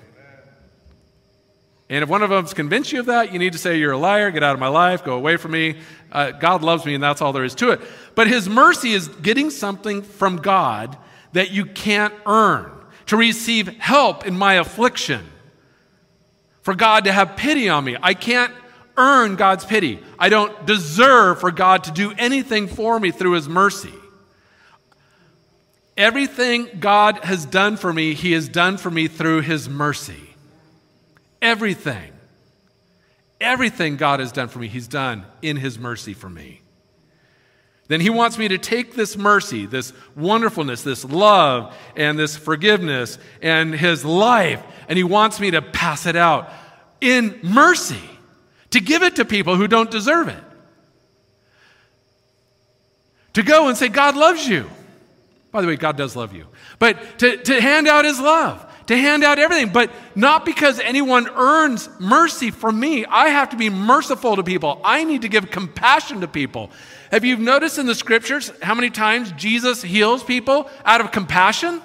And 1.89 2.01
if 2.01 2.09
one 2.09 2.23
of 2.23 2.29
them's 2.29 2.53
convinced 2.53 2.91
you 2.91 3.01
of 3.01 3.07
that, 3.07 3.33
you 3.33 3.39
need 3.39 3.53
to 3.53 3.59
say, 3.59 3.77
You're 3.77 3.91
a 3.91 3.97
liar, 3.97 4.31
get 4.31 4.43
out 4.43 4.53
of 4.53 4.59
my 4.59 4.67
life, 4.67 5.03
go 5.03 5.15
away 5.15 5.37
from 5.37 5.51
me. 5.51 5.77
Uh, 6.11 6.31
God 6.31 6.63
loves 6.63 6.85
me, 6.85 6.93
and 6.93 7.03
that's 7.03 7.21
all 7.21 7.33
there 7.33 7.43
is 7.43 7.55
to 7.55 7.71
it. 7.71 7.81
But 8.15 8.27
His 8.27 8.47
mercy 8.47 8.93
is 8.93 9.07
getting 9.07 9.49
something 9.49 10.01
from 10.01 10.37
God 10.37 10.97
that 11.33 11.51
you 11.51 11.65
can't 11.65 12.13
earn, 12.25 12.71
to 13.07 13.17
receive 13.17 13.67
help 13.79 14.25
in 14.25 14.37
my 14.37 14.55
affliction, 14.55 15.25
for 16.61 16.73
God 16.73 17.03
to 17.05 17.11
have 17.11 17.35
pity 17.35 17.67
on 17.67 17.83
me. 17.83 17.97
I 18.01 18.13
can't 18.13 18.53
earn 18.95 19.35
God's 19.35 19.65
pity. 19.65 19.99
I 20.17 20.29
don't 20.29 20.65
deserve 20.65 21.39
for 21.39 21.51
God 21.51 21.85
to 21.85 21.91
do 21.91 22.13
anything 22.17 22.67
for 22.67 22.99
me 22.99 23.11
through 23.11 23.33
His 23.33 23.49
mercy. 23.49 23.93
Everything 25.97 26.69
God 26.79 27.19
has 27.23 27.45
done 27.45 27.77
for 27.77 27.91
me, 27.91 28.13
He 28.13 28.31
has 28.31 28.47
done 28.47 28.77
for 28.77 28.89
me 28.89 29.07
through 29.07 29.41
His 29.41 29.67
mercy. 29.67 30.32
Everything, 31.43 32.13
everything 33.41 33.97
God 33.97 34.21
has 34.21 34.31
done 34.31 34.47
for 34.47 34.59
me, 34.59 34.69
He's 34.69 34.87
done 34.87 35.25
in 35.41 35.57
His 35.57 35.77
mercy 35.77 36.13
for 36.13 36.29
me. 36.29 36.61
Then 37.89 37.99
He 37.99 38.09
wants 38.09 38.37
me 38.37 38.47
to 38.47 38.57
take 38.57 38.95
this 38.95 39.17
mercy, 39.17 39.65
this 39.65 39.91
wonderfulness, 40.15 40.83
this 40.83 41.03
love, 41.03 41.75
and 41.97 42.17
this 42.17 42.37
forgiveness, 42.37 43.19
and 43.41 43.75
His 43.75 44.05
life, 44.05 44.63
and 44.87 44.95
He 44.95 45.03
wants 45.03 45.41
me 45.41 45.51
to 45.51 45.61
pass 45.61 46.05
it 46.05 46.15
out 46.15 46.49
in 47.01 47.37
mercy, 47.43 48.09
to 48.69 48.79
give 48.79 49.03
it 49.03 49.17
to 49.17 49.25
people 49.25 49.57
who 49.57 49.67
don't 49.67 49.91
deserve 49.91 50.29
it. 50.29 50.43
To 53.33 53.43
go 53.43 53.67
and 53.67 53.77
say, 53.77 53.89
God 53.89 54.15
loves 54.15 54.47
you. 54.47 54.69
By 55.51 55.61
the 55.61 55.67
way, 55.67 55.75
God 55.75 55.97
does 55.97 56.15
love 56.15 56.33
you. 56.33 56.47
But 56.79 57.19
to, 57.19 57.35
to 57.35 57.59
hand 57.59 57.89
out 57.89 58.05
His 58.05 58.21
love 58.21 58.65
to 58.87 58.97
hand 58.97 59.23
out 59.23 59.39
everything, 59.39 59.69
but 59.69 59.91
not 60.15 60.45
because 60.45 60.79
anyone 60.79 61.27
earns 61.29 61.89
mercy 61.99 62.51
from 62.51 62.79
me. 62.79 63.05
I 63.05 63.29
have 63.29 63.49
to 63.51 63.57
be 63.57 63.69
merciful 63.69 64.35
to 64.35 64.43
people. 64.43 64.81
I 64.83 65.03
need 65.03 65.21
to 65.21 65.29
give 65.29 65.49
compassion 65.49 66.21
to 66.21 66.27
people. 66.27 66.69
Have 67.11 67.23
you 67.23 67.37
noticed 67.37 67.77
in 67.77 67.85
the 67.85 67.95
scriptures 67.95 68.51
how 68.61 68.75
many 68.75 68.89
times 68.89 69.31
Jesus 69.33 69.81
heals 69.81 70.23
people 70.23 70.69
out 70.83 70.99
of 70.99 71.11
compassion? 71.11 71.81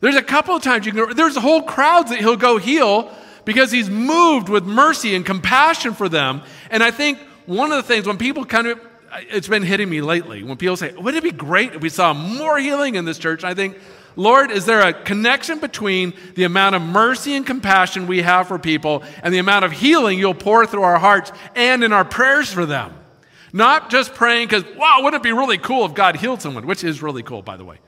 There's 0.00 0.16
a 0.16 0.22
couple 0.22 0.54
of 0.54 0.62
times 0.62 0.86
you 0.86 0.92
can, 0.92 1.16
there's 1.16 1.36
whole 1.36 1.62
crowds 1.62 2.10
that 2.10 2.20
he'll 2.20 2.36
go 2.36 2.58
heal 2.58 3.10
because 3.44 3.70
he's 3.70 3.88
moved 3.88 4.48
with 4.48 4.64
mercy 4.64 5.14
and 5.14 5.24
compassion 5.24 5.94
for 5.94 6.08
them. 6.08 6.42
And 6.70 6.82
I 6.82 6.90
think 6.90 7.18
one 7.46 7.72
of 7.72 7.78
the 7.78 7.82
things 7.82 8.06
when 8.06 8.18
people 8.18 8.44
kind 8.44 8.66
of, 8.66 8.80
it's 9.30 9.48
been 9.48 9.62
hitting 9.62 9.88
me 9.88 10.02
lately 10.02 10.42
when 10.42 10.56
people 10.58 10.76
say, 10.76 10.92
wouldn't 10.92 11.16
it 11.16 11.22
be 11.22 11.36
great 11.36 11.74
if 11.74 11.80
we 11.80 11.88
saw 11.88 12.12
more 12.12 12.58
healing 12.58 12.96
in 12.96 13.04
this 13.04 13.18
church? 13.18 13.42
And 13.42 13.50
I 13.50 13.54
think, 13.54 13.78
Lord, 14.16 14.50
is 14.50 14.64
there 14.64 14.80
a 14.80 14.94
connection 14.94 15.58
between 15.58 16.14
the 16.34 16.44
amount 16.44 16.74
of 16.74 16.82
mercy 16.82 17.34
and 17.34 17.46
compassion 17.46 18.06
we 18.06 18.22
have 18.22 18.48
for 18.48 18.58
people 18.58 19.02
and 19.22 19.32
the 19.32 19.38
amount 19.38 19.66
of 19.66 19.72
healing 19.72 20.18
you'll 20.18 20.34
pour 20.34 20.66
through 20.66 20.82
our 20.82 20.98
hearts 20.98 21.30
and 21.54 21.84
in 21.84 21.92
our 21.92 22.04
prayers 22.04 22.50
for 22.50 22.64
them? 22.64 22.94
Not 23.52 23.90
just 23.90 24.14
praying 24.14 24.48
because, 24.48 24.64
wow, 24.76 25.00
wouldn't 25.02 25.20
it 25.20 25.22
be 25.22 25.32
really 25.32 25.58
cool 25.58 25.84
if 25.84 25.94
God 25.94 26.16
healed 26.16 26.40
someone, 26.40 26.66
which 26.66 26.82
is 26.82 27.02
really 27.02 27.22
cool, 27.22 27.42
by 27.42 27.56
the 27.58 27.64
way. 27.64 27.78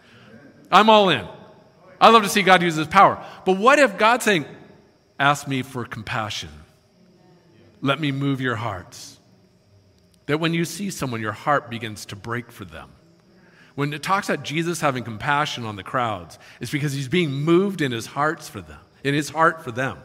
I'm 0.71 0.91
all 0.91 1.09
in. 1.09 1.27
I 2.01 2.11
love 2.11 2.23
to 2.23 2.29
see 2.29 2.43
God 2.43 2.62
use 2.62 2.77
his 2.77 2.87
power. 2.87 3.25
But 3.45 3.57
what 3.57 3.79
if 3.79 3.97
God's 3.99 4.25
saying, 4.25 4.45
ask 5.19 5.49
me 5.49 5.62
for 5.62 5.85
compassion? 5.85 6.51
Let 7.81 8.01
me 8.01 8.12
move 8.12 8.41
your 8.41 8.57
hearts. 8.57 9.19
That 10.27 10.41
when 10.41 10.53
you 10.53 10.64
see 10.64 10.91
someone, 10.91 11.21
your 11.21 11.33
heart 11.33 11.71
begins 11.71 12.05
to 12.07 12.17
break 12.17 12.53
for 12.53 12.64
them. 12.64 12.91
When 13.79 13.93
it 13.93 14.03
talks 14.03 14.29
about 14.29 14.45
Jesus 14.45 14.81
having 14.81 15.05
compassion 15.05 15.64
on 15.64 15.77
the 15.77 15.85
crowds, 15.85 16.37
it's 16.61 16.73
because 16.73 16.95
he's 16.95 17.07
being 17.07 17.31
moved 17.31 17.81
in 17.81 17.93
his 17.93 18.07
hearts 18.07 18.49
for 18.49 18.61
them, 18.61 18.81
in 19.05 19.14
his 19.14 19.29
heart 19.29 19.62
for 19.62 19.71
them. 19.71 19.99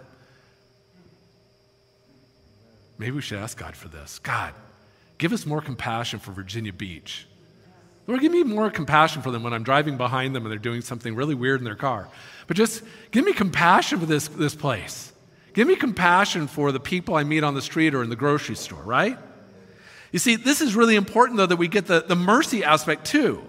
Maybe 2.99 3.13
we 3.13 3.21
should 3.23 3.39
ask 3.39 3.57
God 3.57 3.75
for 3.75 3.87
this. 3.87 4.19
God, 4.19 4.53
give 5.17 5.33
us 5.33 5.47
more 5.47 5.59
compassion 5.59 6.19
for 6.19 6.33
Virginia 6.33 6.71
Beach. 6.71 7.25
Lord, 8.05 8.21
give 8.21 8.31
me 8.31 8.43
more 8.43 8.69
compassion 8.69 9.23
for 9.23 9.31
them 9.31 9.41
when 9.41 9.53
I'm 9.53 9.63
driving 9.63 9.97
behind 9.97 10.35
them 10.35 10.43
and 10.43 10.51
they're 10.51 10.59
doing 10.59 10.81
something 10.81 11.15
really 11.15 11.33
weird 11.33 11.59
in 11.59 11.65
their 11.65 11.73
car. 11.73 12.07
But 12.45 12.57
just 12.57 12.83
give 13.09 13.25
me 13.25 13.33
compassion 13.33 13.99
for 13.99 14.05
this, 14.05 14.27
this 14.27 14.53
place. 14.53 15.11
Give 15.53 15.67
me 15.67 15.75
compassion 15.75 16.45
for 16.45 16.71
the 16.71 16.79
people 16.79 17.15
I 17.15 17.23
meet 17.23 17.43
on 17.43 17.55
the 17.55 17.61
street 17.63 17.95
or 17.95 18.03
in 18.03 18.11
the 18.11 18.15
grocery 18.15 18.53
store, 18.53 18.83
right? 18.83 19.17
You 20.11 20.19
see, 20.19 20.35
this 20.35 20.61
is 20.61 20.75
really 20.75 20.95
important, 20.95 21.37
though, 21.37 21.47
that 21.47 21.57
we 21.57 21.67
get 21.67 21.87
the, 21.87 22.01
the 22.01 22.15
mercy 22.15 22.63
aspect 22.63 23.05
too. 23.05 23.43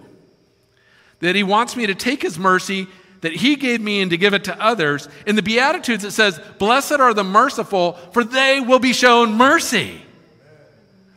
That 1.25 1.35
he 1.35 1.43
wants 1.43 1.75
me 1.75 1.87
to 1.87 1.95
take 1.95 2.21
his 2.21 2.39
mercy 2.39 2.87
that 3.25 3.33
he 3.33 3.55
gave 3.55 3.81
me 3.81 4.01
and 4.01 4.11
to 4.11 4.17
give 4.17 4.35
it 4.35 4.43
to 4.43 4.61
others. 4.61 5.09
In 5.25 5.35
the 5.35 5.41
Beatitudes, 5.41 6.03
it 6.03 6.11
says, 6.11 6.39
Blessed 6.59 6.93
are 6.93 7.11
the 7.11 7.23
merciful, 7.23 7.93
for 8.11 8.23
they 8.23 8.59
will 8.59 8.77
be 8.77 8.93
shown 8.93 9.33
mercy. 9.33 9.99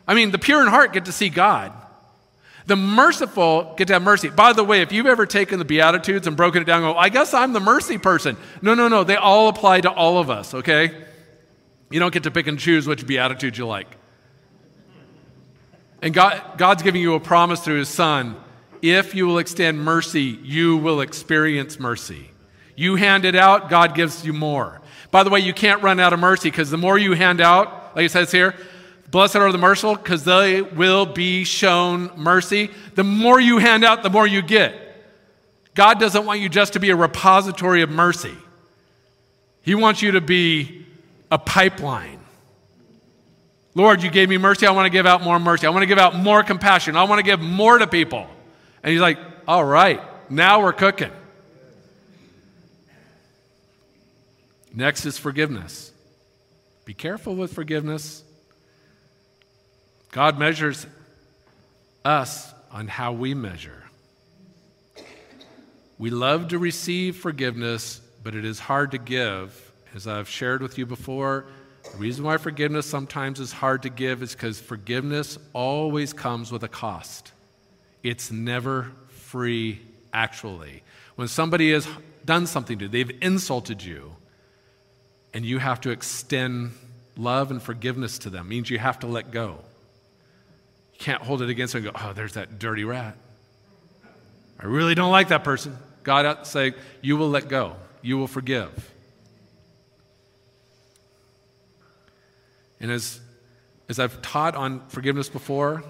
I 0.06 0.14
mean, 0.14 0.30
the 0.30 0.38
pure 0.38 0.62
in 0.62 0.68
heart 0.68 0.94
get 0.94 1.04
to 1.04 1.12
see 1.12 1.28
God. 1.28 1.70
The 2.64 2.76
merciful 2.76 3.74
get 3.76 3.88
to 3.88 3.92
have 3.94 4.02
mercy. 4.02 4.30
By 4.30 4.54
the 4.54 4.64
way, 4.64 4.80
if 4.80 4.90
you've 4.90 5.04
ever 5.04 5.26
taken 5.26 5.58
the 5.58 5.66
Beatitudes 5.66 6.26
and 6.26 6.34
broken 6.34 6.62
it 6.62 6.64
down, 6.64 6.80
go, 6.80 6.96
I 6.96 7.10
guess 7.10 7.34
I'm 7.34 7.52
the 7.52 7.60
mercy 7.60 7.98
person. 7.98 8.38
No, 8.62 8.74
no, 8.74 8.88
no. 8.88 9.04
They 9.04 9.16
all 9.16 9.48
apply 9.48 9.82
to 9.82 9.90
all 9.90 10.16
of 10.16 10.30
us, 10.30 10.54
okay? 10.54 11.04
You 11.90 12.00
don't 12.00 12.12
get 12.12 12.22
to 12.22 12.30
pick 12.30 12.46
and 12.46 12.58
choose 12.58 12.86
which 12.86 13.06
Beatitudes 13.06 13.58
you 13.58 13.66
like. 13.66 13.88
And 16.00 16.14
God, 16.14 16.42
God's 16.56 16.82
giving 16.82 17.02
you 17.02 17.14
a 17.14 17.20
promise 17.20 17.60
through 17.60 17.80
His 17.80 17.90
Son. 17.90 18.36
If 18.82 19.14
you 19.14 19.26
will 19.26 19.38
extend 19.38 19.78
mercy, 19.78 20.38
you 20.42 20.76
will 20.76 21.00
experience 21.00 21.78
mercy. 21.78 22.30
You 22.76 22.96
hand 22.96 23.24
it 23.24 23.34
out, 23.34 23.70
God 23.70 23.94
gives 23.94 24.24
you 24.24 24.32
more. 24.32 24.80
By 25.10 25.22
the 25.22 25.30
way, 25.30 25.40
you 25.40 25.52
can't 25.52 25.82
run 25.82 25.98
out 25.98 26.12
of 26.12 26.20
mercy 26.20 26.50
because 26.50 26.70
the 26.70 26.76
more 26.76 26.98
you 26.98 27.14
hand 27.14 27.40
out, 27.40 27.96
like 27.96 28.06
it 28.06 28.12
says 28.12 28.30
here, 28.30 28.54
Blessed 29.10 29.36
are 29.36 29.50
the 29.50 29.58
merciful, 29.58 29.96
because 29.96 30.24
they 30.24 30.60
will 30.60 31.06
be 31.06 31.44
shown 31.44 32.10
mercy. 32.16 32.70
The 32.94 33.04
more 33.04 33.40
you 33.40 33.58
hand 33.58 33.84
out, 33.84 34.02
the 34.02 34.10
more 34.10 34.26
you 34.26 34.42
get. 34.42 34.74
God 35.74 35.98
doesn't 35.98 36.26
want 36.26 36.40
you 36.40 36.48
just 36.48 36.74
to 36.74 36.80
be 36.80 36.90
a 36.90 36.96
repository 36.96 37.82
of 37.82 37.90
mercy, 37.90 38.34
He 39.62 39.74
wants 39.74 40.02
you 40.02 40.12
to 40.12 40.20
be 40.20 40.86
a 41.30 41.38
pipeline. 41.38 42.20
Lord, 43.74 44.02
you 44.02 44.10
gave 44.10 44.28
me 44.28 44.38
mercy. 44.38 44.66
I 44.66 44.72
want 44.72 44.86
to 44.86 44.90
give 44.90 45.06
out 45.06 45.22
more 45.22 45.38
mercy. 45.38 45.66
I 45.66 45.70
want 45.70 45.82
to 45.82 45.86
give 45.86 45.98
out 45.98 46.16
more 46.16 46.42
compassion. 46.42 46.96
I 46.96 47.04
want 47.04 47.20
to 47.20 47.22
give 47.22 47.40
more 47.40 47.78
to 47.78 47.86
people. 47.86 48.26
And 48.82 48.92
He's 48.92 49.00
like, 49.00 49.18
all 49.46 49.64
right, 49.64 50.00
now 50.30 50.62
we're 50.62 50.72
cooking. 50.72 51.10
Next 54.74 55.06
is 55.06 55.18
forgiveness. 55.18 55.92
Be 56.84 56.94
careful 56.94 57.34
with 57.34 57.52
forgiveness. 57.52 58.22
God 60.10 60.38
measures 60.38 60.86
us 62.04 62.52
on 62.70 62.88
how 62.88 63.12
we 63.12 63.34
measure. 63.34 63.84
We 65.98 66.10
love 66.10 66.48
to 66.48 66.58
receive 66.58 67.16
forgiveness, 67.16 68.00
but 68.22 68.34
it 68.34 68.44
is 68.44 68.60
hard 68.60 68.92
to 68.92 68.98
give. 68.98 69.72
As 69.94 70.06
I've 70.06 70.28
shared 70.28 70.62
with 70.62 70.78
you 70.78 70.86
before, 70.86 71.46
the 71.92 71.98
reason 71.98 72.24
why 72.24 72.36
forgiveness 72.36 72.86
sometimes 72.86 73.40
is 73.40 73.50
hard 73.50 73.82
to 73.82 73.90
give 73.90 74.22
is 74.22 74.32
because 74.32 74.60
forgiveness 74.60 75.38
always 75.52 76.12
comes 76.12 76.52
with 76.52 76.62
a 76.62 76.68
cost. 76.68 77.32
It's 78.02 78.30
never 78.30 78.92
free, 79.08 79.80
actually. 80.12 80.82
When 81.16 81.28
somebody 81.28 81.72
has 81.72 81.86
done 82.24 82.46
something 82.46 82.78
to 82.78 82.84
you, 82.84 82.88
they've 82.88 83.22
insulted 83.22 83.82
you, 83.82 84.16
and 85.34 85.44
you 85.44 85.58
have 85.58 85.80
to 85.82 85.90
extend 85.90 86.72
love 87.16 87.50
and 87.50 87.60
forgiveness 87.60 88.18
to 88.20 88.30
them, 88.30 88.48
means 88.48 88.70
you 88.70 88.78
have 88.78 89.00
to 89.00 89.06
let 89.06 89.30
go. 89.30 89.58
You 90.94 90.98
can't 91.00 91.22
hold 91.22 91.42
it 91.42 91.48
against 91.48 91.72
them 91.74 91.84
and 91.84 91.94
go, 91.94 92.00
oh, 92.02 92.12
there's 92.12 92.34
that 92.34 92.58
dirty 92.58 92.84
rat. 92.84 93.16
I 94.60 94.66
really 94.66 94.94
don't 94.94 95.12
like 95.12 95.28
that 95.28 95.44
person. 95.44 95.76
God 96.02 96.46
say, 96.46 96.74
you 97.02 97.16
will 97.16 97.28
let 97.28 97.48
go. 97.48 97.76
You 98.02 98.18
will 98.18 98.26
forgive. 98.26 98.92
And 102.80 102.90
as, 102.90 103.20
as 103.88 103.98
I've 103.98 104.22
taught 104.22 104.54
on 104.54 104.86
forgiveness 104.88 105.28
before, 105.28 105.82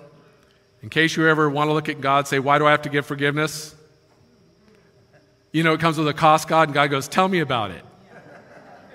in 0.82 0.88
case 0.88 1.16
you 1.16 1.26
ever 1.28 1.50
want 1.50 1.68
to 1.68 1.74
look 1.74 1.88
at 1.88 2.00
God, 2.00 2.28
say, 2.28 2.38
why 2.38 2.58
do 2.58 2.66
I 2.66 2.70
have 2.70 2.82
to 2.82 2.88
give 2.88 3.06
forgiveness? 3.06 3.74
You 5.52 5.62
know, 5.62 5.72
it 5.72 5.80
comes 5.80 5.98
with 5.98 6.08
a 6.08 6.14
cost, 6.14 6.46
God, 6.46 6.68
and 6.68 6.74
God 6.74 6.90
goes, 6.90 7.08
tell 7.08 7.26
me 7.28 7.40
about 7.40 7.70
it. 7.70 7.82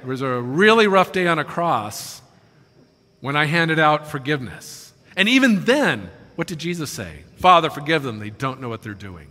It 0.02 0.08
was 0.08 0.22
a 0.22 0.42
really 0.42 0.88
rough 0.88 1.12
day 1.12 1.28
on 1.28 1.40
a 1.40 1.44
cross 1.44 2.22
when 3.22 3.36
I 3.36 3.46
handed 3.46 3.80
out 3.80 4.08
forgiveness. 4.08 4.94
And 5.16 5.30
even 5.30 5.66
then, 5.66 6.10
what 6.36 6.48
did 6.48 6.60
Jesus 6.60 6.92
say? 6.92 7.24
Father, 7.38 7.70
forgive 7.70 8.04
them. 8.04 8.20
They 8.20 8.30
don't 8.30 8.60
know 8.60 8.70
what 8.70 8.82
they're 8.82 8.94
doing. 8.94 9.28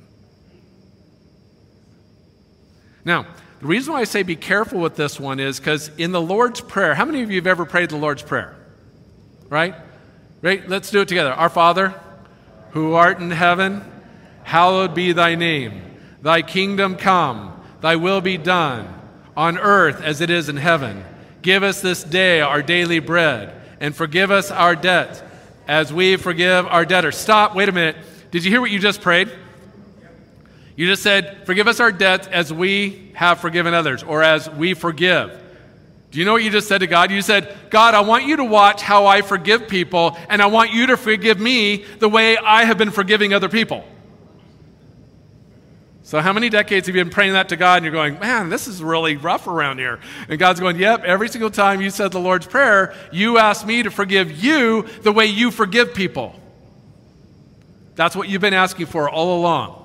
Now, 3.04 3.26
the 3.60 3.66
reason 3.66 3.92
why 3.92 4.00
I 4.00 4.04
say 4.04 4.22
be 4.22 4.36
careful 4.36 4.80
with 4.80 4.96
this 4.96 5.20
one 5.20 5.40
is 5.40 5.58
because 5.58 5.90
in 5.98 6.12
the 6.12 6.20
Lord's 6.20 6.60
Prayer, 6.60 6.94
how 6.94 7.04
many 7.04 7.22
of 7.22 7.30
you 7.30 7.36
have 7.36 7.46
ever 7.46 7.64
prayed 7.64 7.90
the 7.90 7.96
Lord's 7.96 8.22
Prayer? 8.22 8.56
Right? 9.48 9.74
Right? 10.40 10.68
Let's 10.68 10.90
do 10.90 11.00
it 11.00 11.08
together. 11.08 11.32
Our 11.32 11.48
Father, 11.48 11.94
who 12.72 12.94
art 12.94 13.18
in 13.20 13.30
heaven, 13.30 13.82
hallowed 14.44 14.94
be 14.94 15.12
thy 15.12 15.34
name. 15.34 15.82
Thy 16.22 16.42
kingdom 16.42 16.96
come, 16.96 17.60
thy 17.80 17.96
will 17.96 18.20
be 18.20 18.36
done, 18.36 18.92
on 19.36 19.58
earth 19.58 20.00
as 20.02 20.20
it 20.20 20.30
is 20.30 20.48
in 20.48 20.56
heaven. 20.56 21.04
Give 21.42 21.62
us 21.62 21.80
this 21.80 22.04
day 22.04 22.40
our 22.40 22.62
daily 22.62 22.98
bread, 22.98 23.52
and 23.80 23.94
forgive 23.94 24.30
us 24.30 24.50
our 24.50 24.76
debts 24.76 25.22
as 25.66 25.92
we 25.92 26.16
forgive 26.16 26.66
our 26.66 26.84
debtors. 26.84 27.16
Stop, 27.16 27.54
wait 27.54 27.68
a 27.68 27.72
minute. 27.72 27.96
Did 28.30 28.44
you 28.44 28.50
hear 28.50 28.60
what 28.60 28.70
you 28.70 28.78
just 28.78 29.00
prayed? 29.00 29.30
You 30.76 30.86
just 30.86 31.02
said, 31.02 31.44
Forgive 31.44 31.68
us 31.68 31.80
our 31.80 31.92
debts 31.92 32.26
as 32.28 32.52
we 32.52 33.12
have 33.14 33.40
forgiven 33.40 33.74
others, 33.74 34.02
or 34.02 34.22
as 34.22 34.48
we 34.48 34.74
forgive. 34.74 35.41
Do 36.12 36.18
you 36.18 36.26
know 36.26 36.34
what 36.34 36.44
you 36.44 36.50
just 36.50 36.68
said 36.68 36.78
to 36.78 36.86
God? 36.86 37.10
You 37.10 37.22
said, 37.22 37.56
God, 37.70 37.94
I 37.94 38.00
want 38.00 38.26
you 38.26 38.36
to 38.36 38.44
watch 38.44 38.82
how 38.82 39.06
I 39.06 39.22
forgive 39.22 39.66
people, 39.66 40.14
and 40.28 40.42
I 40.42 40.46
want 40.46 40.70
you 40.70 40.88
to 40.88 40.98
forgive 40.98 41.40
me 41.40 41.86
the 42.00 42.08
way 42.08 42.36
I 42.36 42.64
have 42.64 42.76
been 42.76 42.90
forgiving 42.90 43.32
other 43.32 43.48
people. 43.48 43.82
So, 46.02 46.20
how 46.20 46.34
many 46.34 46.50
decades 46.50 46.86
have 46.86 46.94
you 46.94 47.02
been 47.02 47.10
praying 47.10 47.32
that 47.32 47.48
to 47.48 47.56
God 47.56 47.76
and 47.76 47.84
you're 47.86 47.92
going, 47.94 48.20
man, 48.20 48.50
this 48.50 48.68
is 48.68 48.82
really 48.82 49.16
rough 49.16 49.46
around 49.46 49.78
here? 49.78 50.00
And 50.28 50.38
God's 50.38 50.60
going, 50.60 50.76
yep, 50.76 51.02
every 51.04 51.30
single 51.30 51.50
time 51.50 51.80
you 51.80 51.88
said 51.88 52.12
the 52.12 52.20
Lord's 52.20 52.46
Prayer, 52.46 52.94
you 53.10 53.38
asked 53.38 53.66
me 53.66 53.82
to 53.82 53.90
forgive 53.90 54.30
you 54.30 54.82
the 55.00 55.12
way 55.12 55.24
you 55.24 55.50
forgive 55.50 55.94
people. 55.94 56.38
That's 57.94 58.14
what 58.14 58.28
you've 58.28 58.42
been 58.42 58.52
asking 58.52 58.86
for 58.86 59.08
all 59.08 59.38
along. 59.38 59.78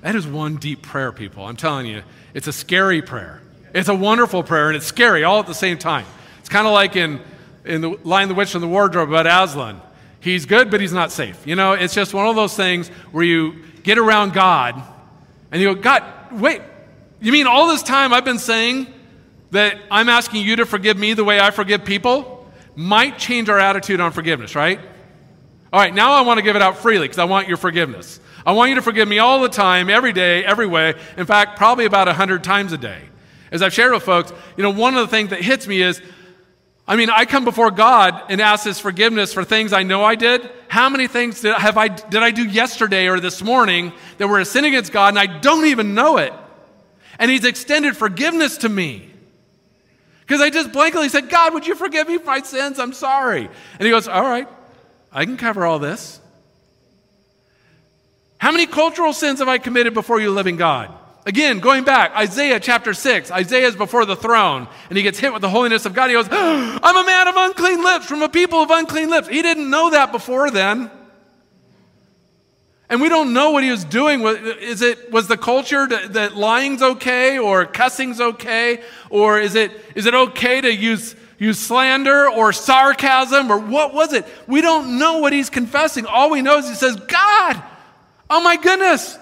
That 0.00 0.14
is 0.14 0.26
one 0.26 0.56
deep 0.56 0.80
prayer, 0.80 1.12
people. 1.12 1.44
I'm 1.44 1.56
telling 1.56 1.84
you, 1.84 2.02
it's 2.32 2.46
a 2.46 2.52
scary 2.54 3.02
prayer. 3.02 3.42
It's 3.74 3.88
a 3.88 3.94
wonderful 3.94 4.42
prayer, 4.42 4.68
and 4.68 4.76
it's 4.76 4.86
scary 4.86 5.24
all 5.24 5.40
at 5.40 5.46
the 5.46 5.54
same 5.54 5.78
time. 5.78 6.06
It's 6.40 6.48
kind 6.48 6.66
of 6.66 6.72
like 6.72 6.96
in, 6.96 7.20
in 7.64 7.80
the 7.80 7.90
Lion, 8.04 8.28
the 8.28 8.34
Witch, 8.34 8.54
and 8.54 8.62
the 8.62 8.68
Wardrobe 8.68 9.08
about 9.08 9.26
Aslan. 9.26 9.80
He's 10.20 10.44
good, 10.44 10.70
but 10.70 10.80
he's 10.80 10.92
not 10.92 11.12
safe. 11.12 11.46
You 11.46 11.56
know, 11.56 11.72
it's 11.72 11.94
just 11.94 12.12
one 12.12 12.26
of 12.26 12.36
those 12.36 12.54
things 12.54 12.88
where 13.10 13.24
you 13.24 13.64
get 13.82 13.96
around 13.96 14.34
God 14.34 14.80
and 15.50 15.60
you 15.60 15.74
go, 15.74 15.80
God, 15.80 16.04
wait, 16.32 16.62
you 17.20 17.32
mean 17.32 17.46
all 17.46 17.68
this 17.68 17.82
time 17.82 18.12
I've 18.12 18.24
been 18.24 18.38
saying 18.38 18.86
that 19.50 19.78
I'm 19.90 20.08
asking 20.08 20.44
you 20.44 20.56
to 20.56 20.66
forgive 20.66 20.98
me 20.98 21.14
the 21.14 21.24
way 21.24 21.40
I 21.40 21.50
forgive 21.50 21.84
people? 21.84 22.50
Might 22.76 23.18
change 23.18 23.48
our 23.48 23.58
attitude 23.58 24.00
on 24.00 24.12
forgiveness, 24.12 24.54
right? 24.54 24.78
All 25.72 25.80
right, 25.80 25.94
now 25.94 26.12
I 26.12 26.22
want 26.22 26.38
to 26.38 26.42
give 26.42 26.56
it 26.56 26.62
out 26.62 26.78
freely 26.78 27.06
because 27.06 27.18
I 27.18 27.24
want 27.24 27.48
your 27.48 27.56
forgiveness. 27.56 28.20
I 28.44 28.52
want 28.52 28.70
you 28.70 28.76
to 28.76 28.82
forgive 28.82 29.08
me 29.08 29.18
all 29.18 29.40
the 29.40 29.48
time, 29.48 29.90
every 29.90 30.12
day, 30.12 30.44
every 30.44 30.66
way. 30.66 30.94
In 31.16 31.26
fact, 31.26 31.56
probably 31.56 31.84
about 31.84 32.06
100 32.06 32.42
times 32.42 32.72
a 32.72 32.78
day. 32.78 33.02
As 33.50 33.62
I've 33.62 33.72
shared 33.72 33.92
with 33.92 34.02
folks, 34.02 34.32
you 34.56 34.62
know, 34.62 34.70
one 34.70 34.94
of 34.94 35.00
the 35.00 35.08
things 35.08 35.30
that 35.30 35.42
hits 35.42 35.66
me 35.66 35.82
is 35.82 36.00
I 36.90 36.96
mean, 36.96 37.08
I 37.08 37.24
come 37.24 37.44
before 37.44 37.70
God 37.70 38.20
and 38.30 38.40
ask 38.40 38.64
His 38.64 38.80
forgiveness 38.80 39.32
for 39.32 39.44
things 39.44 39.72
I 39.72 39.84
know 39.84 40.02
I 40.02 40.16
did. 40.16 40.50
How 40.66 40.88
many 40.88 41.06
things 41.06 41.40
did, 41.40 41.54
have 41.54 41.78
I, 41.78 41.86
did 41.86 42.20
I 42.20 42.32
do 42.32 42.44
yesterday 42.44 43.06
or 43.06 43.20
this 43.20 43.44
morning 43.44 43.92
that 44.18 44.26
were 44.26 44.40
a 44.40 44.44
sin 44.44 44.64
against 44.64 44.90
God 44.90 45.10
and 45.10 45.18
I 45.18 45.26
don't 45.26 45.66
even 45.66 45.94
know 45.94 46.16
it? 46.16 46.32
And 47.20 47.30
He's 47.30 47.44
extended 47.44 47.96
forgiveness 47.96 48.56
to 48.58 48.68
me. 48.68 49.08
Because 50.22 50.40
I 50.40 50.50
just 50.50 50.72
blankly 50.72 51.08
said, 51.08 51.28
God, 51.28 51.54
would 51.54 51.64
you 51.64 51.76
forgive 51.76 52.08
me 52.08 52.18
for 52.18 52.24
my 52.24 52.40
sins? 52.40 52.80
I'm 52.80 52.92
sorry. 52.92 53.42
And 53.42 53.82
He 53.82 53.90
goes, 53.90 54.08
All 54.08 54.22
right, 54.22 54.48
I 55.12 55.24
can 55.26 55.36
cover 55.36 55.64
all 55.64 55.78
this. 55.78 56.20
How 58.38 58.50
many 58.50 58.66
cultural 58.66 59.12
sins 59.12 59.38
have 59.38 59.48
I 59.48 59.58
committed 59.58 59.94
before 59.94 60.20
you, 60.20 60.32
living 60.32 60.56
God? 60.56 60.92
Again, 61.26 61.60
going 61.60 61.84
back, 61.84 62.16
Isaiah 62.16 62.58
chapter 62.58 62.94
6. 62.94 63.30
Isaiah 63.30 63.66
is 63.66 63.76
before 63.76 64.06
the 64.06 64.16
throne, 64.16 64.66
and 64.88 64.96
he 64.96 65.02
gets 65.02 65.18
hit 65.18 65.32
with 65.32 65.42
the 65.42 65.50
holiness 65.50 65.84
of 65.84 65.92
God. 65.92 66.08
He 66.08 66.14
goes, 66.14 66.28
I'm 66.30 66.96
a 66.96 67.04
man 67.04 67.28
of 67.28 67.34
unclean 67.36 67.82
lips, 67.84 68.06
from 68.06 68.22
a 68.22 68.28
people 68.28 68.60
of 68.60 68.70
unclean 68.70 69.10
lips. 69.10 69.28
He 69.28 69.42
didn't 69.42 69.68
know 69.68 69.90
that 69.90 70.12
before 70.12 70.50
then. 70.50 70.90
And 72.88 73.00
we 73.00 73.08
don't 73.08 73.32
know 73.32 73.52
what 73.52 73.62
he 73.62 73.70
was 73.70 73.84
doing. 73.84 74.22
Is 74.22 74.82
it, 74.82 75.12
was 75.12 75.28
the 75.28 75.36
culture 75.36 75.86
that 75.86 76.36
lying's 76.36 76.82
okay 76.82 77.38
or 77.38 77.64
cussing's 77.64 78.20
okay? 78.20 78.82
Or 79.10 79.38
is 79.38 79.54
it, 79.54 79.70
is 79.94 80.06
it 80.06 80.14
okay 80.14 80.60
to 80.60 80.74
use 80.74 81.14
use 81.38 81.58
slander 81.58 82.28
or 82.28 82.52
sarcasm 82.52 83.50
or 83.50 83.58
what 83.58 83.94
was 83.94 84.12
it? 84.12 84.26
We 84.46 84.60
don't 84.60 84.98
know 84.98 85.18
what 85.18 85.32
he's 85.32 85.50
confessing. 85.50 86.04
All 86.04 86.30
we 86.30 86.42
know 86.42 86.58
is 86.58 86.68
he 86.68 86.74
says, 86.74 86.96
God, 86.96 87.62
oh 88.28 88.42
my 88.42 88.56
goodness, 88.56 89.18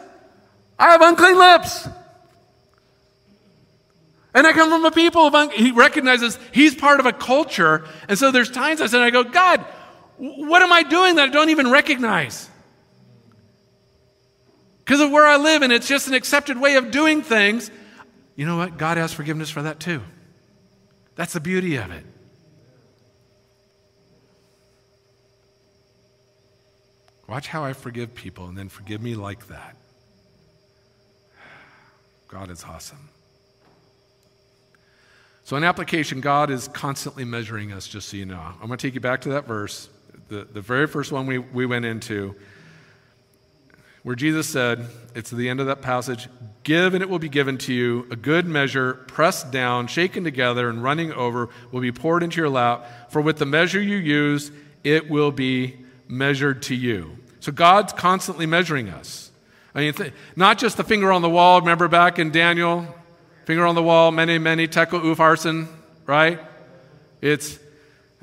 I 0.79 0.91
have 0.93 1.03
unclean 1.03 1.39
lips. 1.39 1.89
And 4.35 4.47
I 4.47 4.53
come 4.53 4.71
from 4.71 4.85
a 4.85 4.91
people 4.91 5.23
of, 5.23 5.53
he 5.53 5.73
recognizes 5.73 6.39
he's 6.53 6.75
part 6.75 7.01
of 7.01 7.07
a 7.07 7.13
culture. 7.13 7.87
And 8.09 8.19
so 8.19 8.31
there's 8.31 8.51
times 8.51 8.81
I 8.81 8.87
said, 8.87 9.01
I 9.01 9.11
go, 9.11 9.25
God, 9.25 9.65
what 10.19 10.63
am 10.63 10.73
I 10.73 10.83
doing 10.83 11.17
that 11.17 11.31
I 11.31 11.33
don't 11.33 11.51
even 11.51 11.71
recognize? 11.71 12.49
Because 14.85 15.01
of 15.01 15.11
where 15.11 15.27
I 15.27 15.37
live 15.37 15.63
and 15.63 15.73
it's 15.73 15.89
just 15.89 16.09
an 16.09 16.15
accepted 16.15 16.61
way 16.61 16.77
of 16.77 16.91
doing 16.91 17.23
things. 17.23 17.71
You 18.37 18.47
know 18.47 18.57
what? 18.57 18.79
God 18.79 18.97
has 18.97 19.13
forgiveness 19.13 19.51
for 19.51 19.63
that 19.63 19.81
too. 19.81 20.03
That's 21.17 21.33
the 21.33 21.41
beauty 21.41 21.77
of 21.77 21.91
it. 21.91 22.05
Watch 27.27 27.49
how 27.49 27.65
I 27.65 27.73
forgive 27.73 28.15
people 28.15 28.47
and 28.47 28.57
then 28.57 28.69
forgive 28.69 29.03
me 29.03 29.15
like 29.15 29.49
that. 29.49 29.77
God 32.29 32.51
is 32.51 32.63
awesome. 32.65 33.09
So, 35.45 35.57
in 35.57 35.65
application, 35.65 36.21
God 36.21 36.51
is 36.51 36.69
constantly 36.69 37.25
measuring 37.25 37.73
us, 37.73 37.89
just 37.89 38.11
so 38.11 38.19
you 38.19 38.27
know. 38.27 38.39
I'm 38.39 38.67
going 38.67 38.79
to 38.79 38.87
take 38.87 38.95
you 38.95 39.01
back 39.01 39.23
to 39.23 39.31
that 39.31 39.47
verse, 39.47 39.89
the, 40.29 40.45
the 40.45 40.61
very 40.61 40.87
first 40.87 41.11
one 41.11 41.27
we, 41.27 41.39
we 41.39 41.65
went 41.65 41.87
into, 41.87 42.35
where 44.03 44.15
Jesus 44.15 44.47
said, 44.47 44.87
it's 45.15 45.31
the 45.31 45.49
end 45.49 45.61
of 45.61 45.67
that 45.67 45.81
passage 45.83 46.29
Give 46.69 46.93
and 46.93 47.03
it 47.03 47.09
will 47.09 47.19
be 47.19 47.31
given 47.31 47.57
to 47.59 47.73
you. 47.73 48.07
A 48.11 48.17
good 48.17 48.45
measure, 48.45 48.93
pressed 49.07 49.51
down, 49.51 49.87
shaken 49.87 50.23
together, 50.23 50.69
and 50.69 50.83
running 50.83 51.15
over, 51.15 51.49
will 51.73 51.81
be 51.81 51.93
poured 51.93 52.23
into 52.23 52.43
your 52.43 52.51
lap. 52.51 53.11
For 53.11 53.23
with 53.23 53.39
the 53.39 53.47
measure 53.47 53.81
you 53.81 53.97
use, 53.97 54.51
it 54.85 55.09
will 55.09 55.33
be 55.33 55.79
measured 56.09 56.61
to 56.65 56.75
you. 56.75 57.17
So 57.41 57.53
God's 57.53 57.95
constantly 57.95 58.45
measuring 58.45 58.91
us. 58.91 59.28
I 59.75 59.81
mean, 59.81 59.93
th- 59.93 60.13
not 60.37 60.59
just 60.59 60.77
the 60.77 60.85
finger 60.85 61.13
on 61.13 61.23
the 61.23 61.31
wall. 61.31 61.61
Remember 61.61 61.89
back 61.89 62.19
in 62.19 62.31
Daniel, 62.31 62.87
finger 63.45 63.67
on 63.67 63.75
the 63.75 63.83
wall, 63.83 64.11
mene, 64.11 64.43
mene, 64.43 64.69
tekel 64.69 65.01
upharsin, 65.01 65.69
right? 66.07 66.41
It's, 67.21 67.59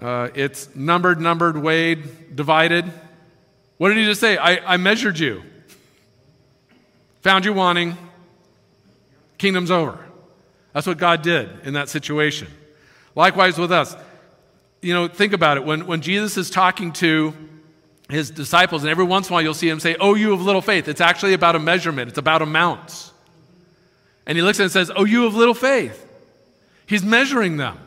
uh, 0.01 0.29
it's 0.35 0.73
numbered, 0.75 1.21
numbered, 1.21 1.57
weighed, 1.57 2.35
divided. 2.35 2.91
What 3.77 3.89
did 3.89 3.97
he 3.97 4.05
just 4.05 4.21
say? 4.21 4.37
I, 4.37 4.73
I 4.73 4.77
measured 4.77 5.19
you. 5.19 5.43
Found 7.21 7.45
you 7.45 7.53
wanting, 7.53 7.97
kingdom's 9.37 9.71
over. 9.71 9.97
That's 10.73 10.87
what 10.87 10.97
God 10.97 11.21
did 11.21 11.49
in 11.63 11.73
that 11.73 11.89
situation. 11.89 12.47
Likewise 13.15 13.57
with 13.57 13.71
us. 13.71 13.95
You 14.81 14.93
know, 14.93 15.07
think 15.07 15.33
about 15.33 15.57
it. 15.57 15.63
When, 15.63 15.87
when 15.87 16.01
Jesus 16.01 16.37
is 16.37 16.49
talking 16.49 16.91
to 16.93 17.33
his 18.09 18.29
disciples, 18.29 18.83
and 18.83 18.89
every 18.89 19.03
once 19.03 19.27
in 19.27 19.31
a 19.31 19.35
while 19.35 19.41
you'll 19.41 19.53
see 19.53 19.69
him 19.69 19.79
say, 19.79 19.95
Oh, 19.99 20.13
you 20.13 20.33
of 20.33 20.41
little 20.41 20.61
faith. 20.61 20.87
It's 20.87 21.01
actually 21.01 21.33
about 21.33 21.55
a 21.55 21.59
measurement, 21.59 22.09
it's 22.09 22.17
about 22.17 22.41
amounts. 22.41 23.11
And 24.27 24.37
he 24.37 24.41
looks 24.41 24.59
at 24.59 24.63
it 24.63 24.65
and 24.65 24.71
says, 24.71 24.91
Oh, 24.95 25.05
you 25.05 25.25
of 25.25 25.35
little 25.35 25.53
faith. 25.53 26.01
He's 26.85 27.03
measuring 27.03 27.57
them. 27.57 27.77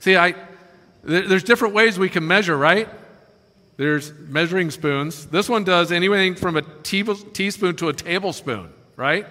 See, 0.00 0.16
I, 0.16 0.34
there's 1.02 1.42
different 1.42 1.74
ways 1.74 1.98
we 1.98 2.08
can 2.08 2.26
measure, 2.26 2.56
right? 2.56 2.88
There's 3.76 4.12
measuring 4.12 4.70
spoons. 4.70 5.26
This 5.26 5.48
one 5.48 5.64
does 5.64 5.90
anything 5.90 6.36
from 6.36 6.56
a 6.56 6.62
teaspoon 6.62 7.76
to 7.76 7.88
a 7.88 7.92
tablespoon, 7.92 8.72
right? 8.96 9.26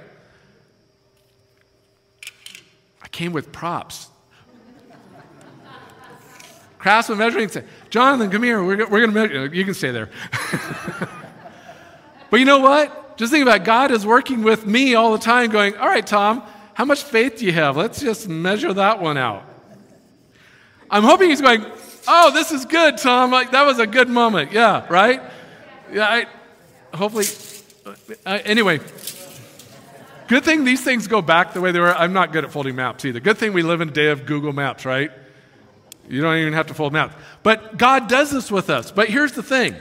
I 3.02 3.08
came 3.08 3.32
with 3.32 3.52
props. 3.52 4.08
Craftsman 6.78 7.18
measuring. 7.18 7.50
Jonathan, 7.94 8.32
come 8.32 8.42
here. 8.42 8.64
We're, 8.64 8.90
we're 8.90 9.06
going 9.06 9.12
to 9.14 9.16
measure. 9.28 9.54
You 9.54 9.64
can 9.66 9.76
stay 9.76 9.92
there. 9.92 10.10
but 12.32 12.40
you 12.40 12.46
know 12.46 12.58
what? 12.58 13.20
Just 13.20 13.32
think 13.32 13.44
about 13.44 13.58
it. 13.58 13.66
God 13.66 13.92
is 13.92 14.04
working 14.04 14.42
with 14.42 14.66
me 14.66 14.96
all 14.96 15.12
the 15.12 15.20
time, 15.20 15.52
going, 15.52 15.78
All 15.78 15.88
right, 15.88 16.06
Tom, 16.06 16.42
how 16.74 16.86
much 16.86 17.04
faith 17.04 17.38
do 17.38 17.46
you 17.46 17.52
have? 17.52 17.78
Let's 17.78 18.02
just 18.02 18.28
measure 18.28 18.74
that 18.74 19.00
one 19.00 19.16
out. 19.16 19.44
I'm 20.90 21.04
hoping 21.04 21.30
he's 21.30 21.40
going, 21.40 21.68
Oh, 22.08 22.32
this 22.32 22.52
is 22.52 22.66
good, 22.66 22.98
Tom. 22.98 23.30
Like, 23.30 23.52
that 23.52 23.64
was 23.64 23.78
a 23.78 23.86
good 23.86 24.10
moment. 24.10 24.54
Yeah, 24.54 24.88
right? 24.90 25.22
Yeah, 25.92 26.08
I, 26.08 26.98
hopefully. 26.98 27.26
Uh, 28.26 28.40
anyway, 28.44 28.80
good 30.28 30.44
thing 30.44 30.64
these 30.66 30.84
things 30.84 31.06
go 31.06 31.22
back 31.22 31.54
the 31.54 31.62
way 31.62 31.72
they 31.72 31.80
were. 31.80 31.94
I'm 31.94 32.14
not 32.14 32.32
good 32.32 32.44
at 32.44 32.52
folding 32.52 32.76
maps 32.76 33.06
either. 33.06 33.20
Good 33.20 33.38
thing 33.38 33.54
we 33.54 33.62
live 33.62 33.82
in 33.82 33.90
a 33.90 33.94
day 33.94 34.08
of 34.08 34.26
Google 34.26 34.52
Maps, 34.52 34.84
right? 34.84 35.12
You 36.10 36.22
don't 36.22 36.38
even 36.38 36.54
have 36.54 36.68
to 36.68 36.74
fold 36.74 36.94
maps. 36.94 37.16
But 37.44 37.78
God 37.78 38.08
does 38.08 38.32
this 38.32 38.52
with 38.52 38.70
us. 38.70 38.92
But 38.92 39.10
here's 39.10 39.34
the 39.34 39.44
thing 39.44 39.76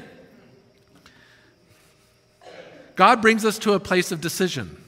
God 2.94 3.22
brings 3.22 3.44
us 3.44 3.58
to 3.60 3.72
a 3.72 3.80
place 3.80 4.12
of 4.12 4.20
decision. 4.20 4.82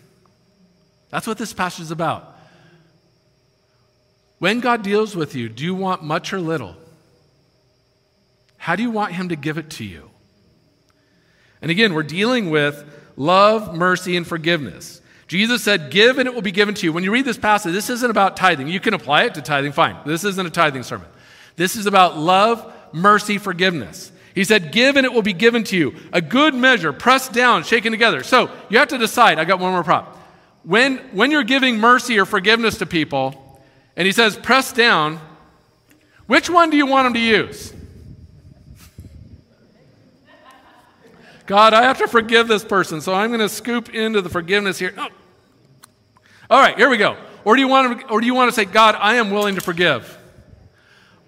That's 1.11 1.27
what 1.27 1.39
this 1.39 1.53
passage 1.53 1.83
is 1.83 1.91
about. 1.91 2.37
When 4.39 4.61
God 4.61 4.83
deals 4.83 5.17
with 5.17 5.35
you, 5.35 5.49
do 5.49 5.65
you 5.65 5.75
want 5.75 6.03
much 6.03 6.33
or 6.33 6.41
little? 6.41 6.77
How 8.59 8.77
do 8.77 8.83
you 8.83 8.91
want 8.91 9.13
Him 9.13 9.29
to 9.29 9.37
give 9.37 9.59
it 9.59 9.71
to 9.71 9.85
you? 9.85 10.11
And 11.63 11.71
again, 11.71 11.95
we're 11.95 12.03
dealing 12.03 12.51
with 12.51 12.85
love, 13.17 13.75
mercy, 13.75 14.17
and 14.17 14.27
forgiveness. 14.27 15.01
Jesus 15.27 15.63
said, 15.63 15.91
Give 15.91 16.19
and 16.19 16.29
it 16.29 16.35
will 16.35 16.43
be 16.43 16.53
given 16.53 16.75
to 16.75 16.87
you. 16.87 16.93
When 16.93 17.05
you 17.05 17.13
read 17.13 17.25
this 17.25 17.39
passage, 17.39 17.73
this 17.73 17.89
isn't 17.89 18.11
about 18.11 18.37
tithing. 18.37 18.69
You 18.69 18.81
can 18.81 18.93
apply 18.93 19.25
it 19.25 19.35
to 19.35 19.43
tithing, 19.43 19.73
fine. 19.73 19.97
This 20.05 20.25
isn't 20.25 20.47
a 20.47 20.51
tithing 20.51 20.83
sermon. 20.83 21.09
This 21.57 21.77
is 21.77 21.87
about 21.87 22.19
love, 22.19 22.73
mercy, 22.93 23.39
forgiveness. 23.39 24.13
He 24.35 24.45
said, 24.45 24.73
Give 24.73 24.97
and 24.97 25.05
it 25.05 25.13
will 25.13 25.23
be 25.23 25.33
given 25.33 25.65
to 25.65 25.77
you. 25.77 25.95
A 26.13 26.21
good 26.21 26.55
measure, 26.55 26.93
pressed 26.93 27.33
down, 27.33 27.63
shaken 27.63 27.93
together. 27.93 28.23
So 28.23 28.51
you 28.69 28.79
have 28.79 28.89
to 28.89 28.99
decide. 28.99 29.39
I 29.39 29.45
got 29.45 29.61
one 29.61 29.73
more 29.73 29.85
prop. 29.85 30.17
When, 30.65 30.99
when 31.13 31.31
you're 31.31 31.45
giving 31.45 31.79
mercy 31.79 32.19
or 32.19 32.25
forgiveness 32.25 32.79
to 32.79 32.87
people, 32.87 33.63
and 33.97 34.07
he 34.07 34.13
says, 34.13 34.37
press 34.37 34.73
down, 34.73 35.21
which 36.27 36.51
one 36.51 36.71
do 36.71 36.77
you 36.77 36.87
want 36.87 37.07
them 37.07 37.15
to 37.15 37.21
use? 37.21 37.73
God, 41.47 41.75
I 41.75 41.83
have 41.83 41.99
to 41.99 42.09
forgive 42.09 42.49
this 42.49 42.65
person, 42.65 43.03
so 43.03 43.13
I'm 43.13 43.29
going 43.29 43.41
to 43.41 43.51
scoop 43.51 43.95
into 43.95 44.23
the 44.23 44.31
forgiveness 44.31 44.79
here. 44.79 44.95
Oh. 44.97 45.09
All 46.49 46.61
right, 46.61 46.77
here 46.77 46.89
we 46.89 46.97
go. 46.97 47.19
Or 47.45 47.55
do 47.55 47.61
you 47.61 47.69
want 47.69 48.01
to, 48.01 48.07
or 48.09 48.21
do 48.21 48.27
you 48.27 48.35
want 48.35 48.49
to 48.51 48.55
say, 48.55 48.65
God, 48.65 48.97
I 48.99 49.17
am 49.17 49.31
willing 49.31 49.55
to 49.57 49.61
forgive? 49.61 50.19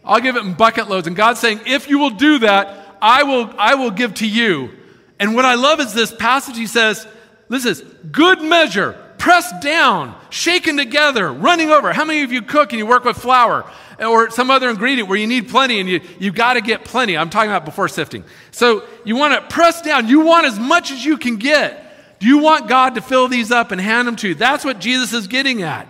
I'll 0.07 0.21
give 0.21 0.37
it 0.37 0.45
in 0.45 0.55
bucket 0.55 0.89
loads. 0.89 1.07
And 1.07 1.17
God's 1.17 1.41
saying, 1.41 1.61
if 1.67 1.89
you 1.91 1.99
will 1.99 2.11
do 2.11 2.39
that, 2.41 2.97
I 3.03 3.25
will, 3.25 3.53
I 3.59 3.75
will 3.75 3.91
give 3.91 4.15
to 4.15 4.27
you. 4.27 4.71
And 5.19 5.35
what 5.35 5.45
I 5.45 5.55
love 5.55 5.81
is 5.81 5.93
this 5.93 6.15
passage. 6.15 6.57
He 6.57 6.67
says, 6.67 7.07
this 7.49 7.65
is 7.65 7.83
good 8.11 8.41
measure, 8.41 8.93
pressed 9.19 9.61
down, 9.61 10.19
shaken 10.31 10.77
together, 10.77 11.33
running 11.33 11.71
over. 11.71 11.93
How 11.93 12.05
many 12.05 12.23
of 12.23 12.33
you 12.33 12.43
cook 12.43 12.73
and 12.73 12.79
you 12.79 12.87
work 12.87 13.05
with 13.05 13.17
flour? 13.17 13.71
or 13.99 14.31
some 14.31 14.51
other 14.51 14.69
ingredient 14.69 15.09
where 15.09 15.19
you 15.19 15.27
need 15.27 15.49
plenty 15.49 15.81
and 15.81 15.89
you, 15.89 16.01
you've 16.19 16.35
got 16.35 16.55
to 16.55 16.61
get 16.61 16.85
plenty. 16.85 17.17
I'm 17.17 17.31
talking 17.31 17.51
about 17.51 17.65
before 17.65 17.89
sifting. 17.89 18.25
So 18.51 18.85
you 19.05 19.17
want 19.17 19.35
to 19.35 19.55
press 19.55 19.83
down. 19.83 20.09
You 20.09 20.21
want 20.21 20.47
as 20.47 20.59
much 20.59 20.91
as 20.91 21.05
you 21.05 21.17
can 21.17 21.37
get. 21.37 22.19
Do 22.19 22.27
you 22.27 22.39
want 22.39 22.69
God 22.69 22.95
to 22.97 23.01
fill 23.01 23.29
these 23.29 23.51
up 23.51 23.73
and 23.73 23.81
hand 23.81 24.09
them 24.09 24.17
to 24.17 24.29
you? 24.29 24.35
That's 24.35 24.65
what 24.65 24.81
Jesus 24.81 25.13
is 25.13 25.27
getting 25.27 25.63
at. 25.63 25.89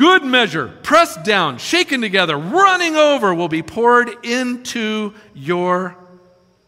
Good 0.00 0.24
measure, 0.24 0.68
pressed 0.82 1.24
down, 1.24 1.58
shaken 1.58 2.00
together, 2.00 2.34
running 2.34 2.96
over, 2.96 3.34
will 3.34 3.50
be 3.50 3.62
poured 3.62 4.24
into 4.24 5.12
your 5.34 5.94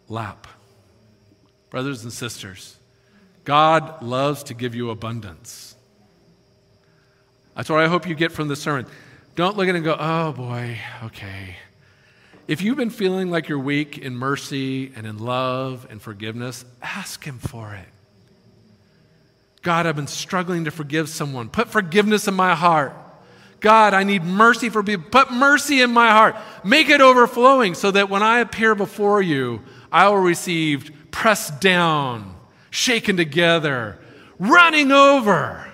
lap. 0.07 0.47
Brothers 1.71 2.03
and 2.03 2.12
sisters, 2.12 2.77
God 3.45 4.03
loves 4.03 4.42
to 4.42 4.55
give 4.55 4.75
you 4.75 4.90
abundance. 4.90 5.75
That's 7.57 7.71
what 7.71 7.81
I 7.81 7.88
hope 7.88 8.07
you 8.07 8.14
get 8.14 8.33
from 8.33 8.49
this 8.49 8.61
sermon. 8.61 8.85
Don't 9.35 9.57
look 9.57 9.66
at 9.66 9.75
it 9.75 9.79
and 9.79 9.85
go, 9.87 9.97
oh 9.99 10.33
boy, 10.33 10.77
okay. 11.05 11.57
If 12.47 12.61
you've 12.61 12.77
been 12.77 12.90
feeling 12.90 13.31
like 13.31 13.49
you're 13.49 13.59
weak 13.59 13.97
in 13.97 14.14
mercy 14.14 14.92
and 14.95 15.07
in 15.07 15.16
love 15.16 15.87
and 15.88 16.03
forgiveness, 16.03 16.66
ask 16.83 17.25
Him 17.25 17.38
for 17.38 17.73
it. 17.73 17.88
God, 19.62 19.87
I've 19.87 19.97
been 19.97 20.07
struggling 20.07 20.66
to 20.66 20.71
forgive 20.71 21.09
someone. 21.09 21.49
Put 21.49 21.68
forgiveness 21.68 22.29
in 22.29 22.35
my 22.35 22.55
heart. 22.55 22.95
God, 23.62 23.94
I 23.94 24.05
need 24.05 24.25
mercy 24.25 24.68
for 24.68 24.83
people. 24.83 25.07
Put 25.11 25.33
mercy 25.33 25.81
in 25.81 25.92
my 25.92 26.11
heart. 26.11 26.37
Make 26.64 26.90
it 26.90 27.01
overflowing 27.01 27.75
so 27.75 27.90
that 27.90 28.11
when 28.11 28.22
I 28.22 28.40
appear 28.40 28.75
before 28.75 29.22
you, 29.22 29.62
I 29.90 30.09
will 30.09 30.18
receive 30.18 30.90
pressed 31.11 31.61
down, 31.61 32.35
shaken 32.70 33.16
together, 33.16 33.98
running 34.38 34.92
over 34.92 35.72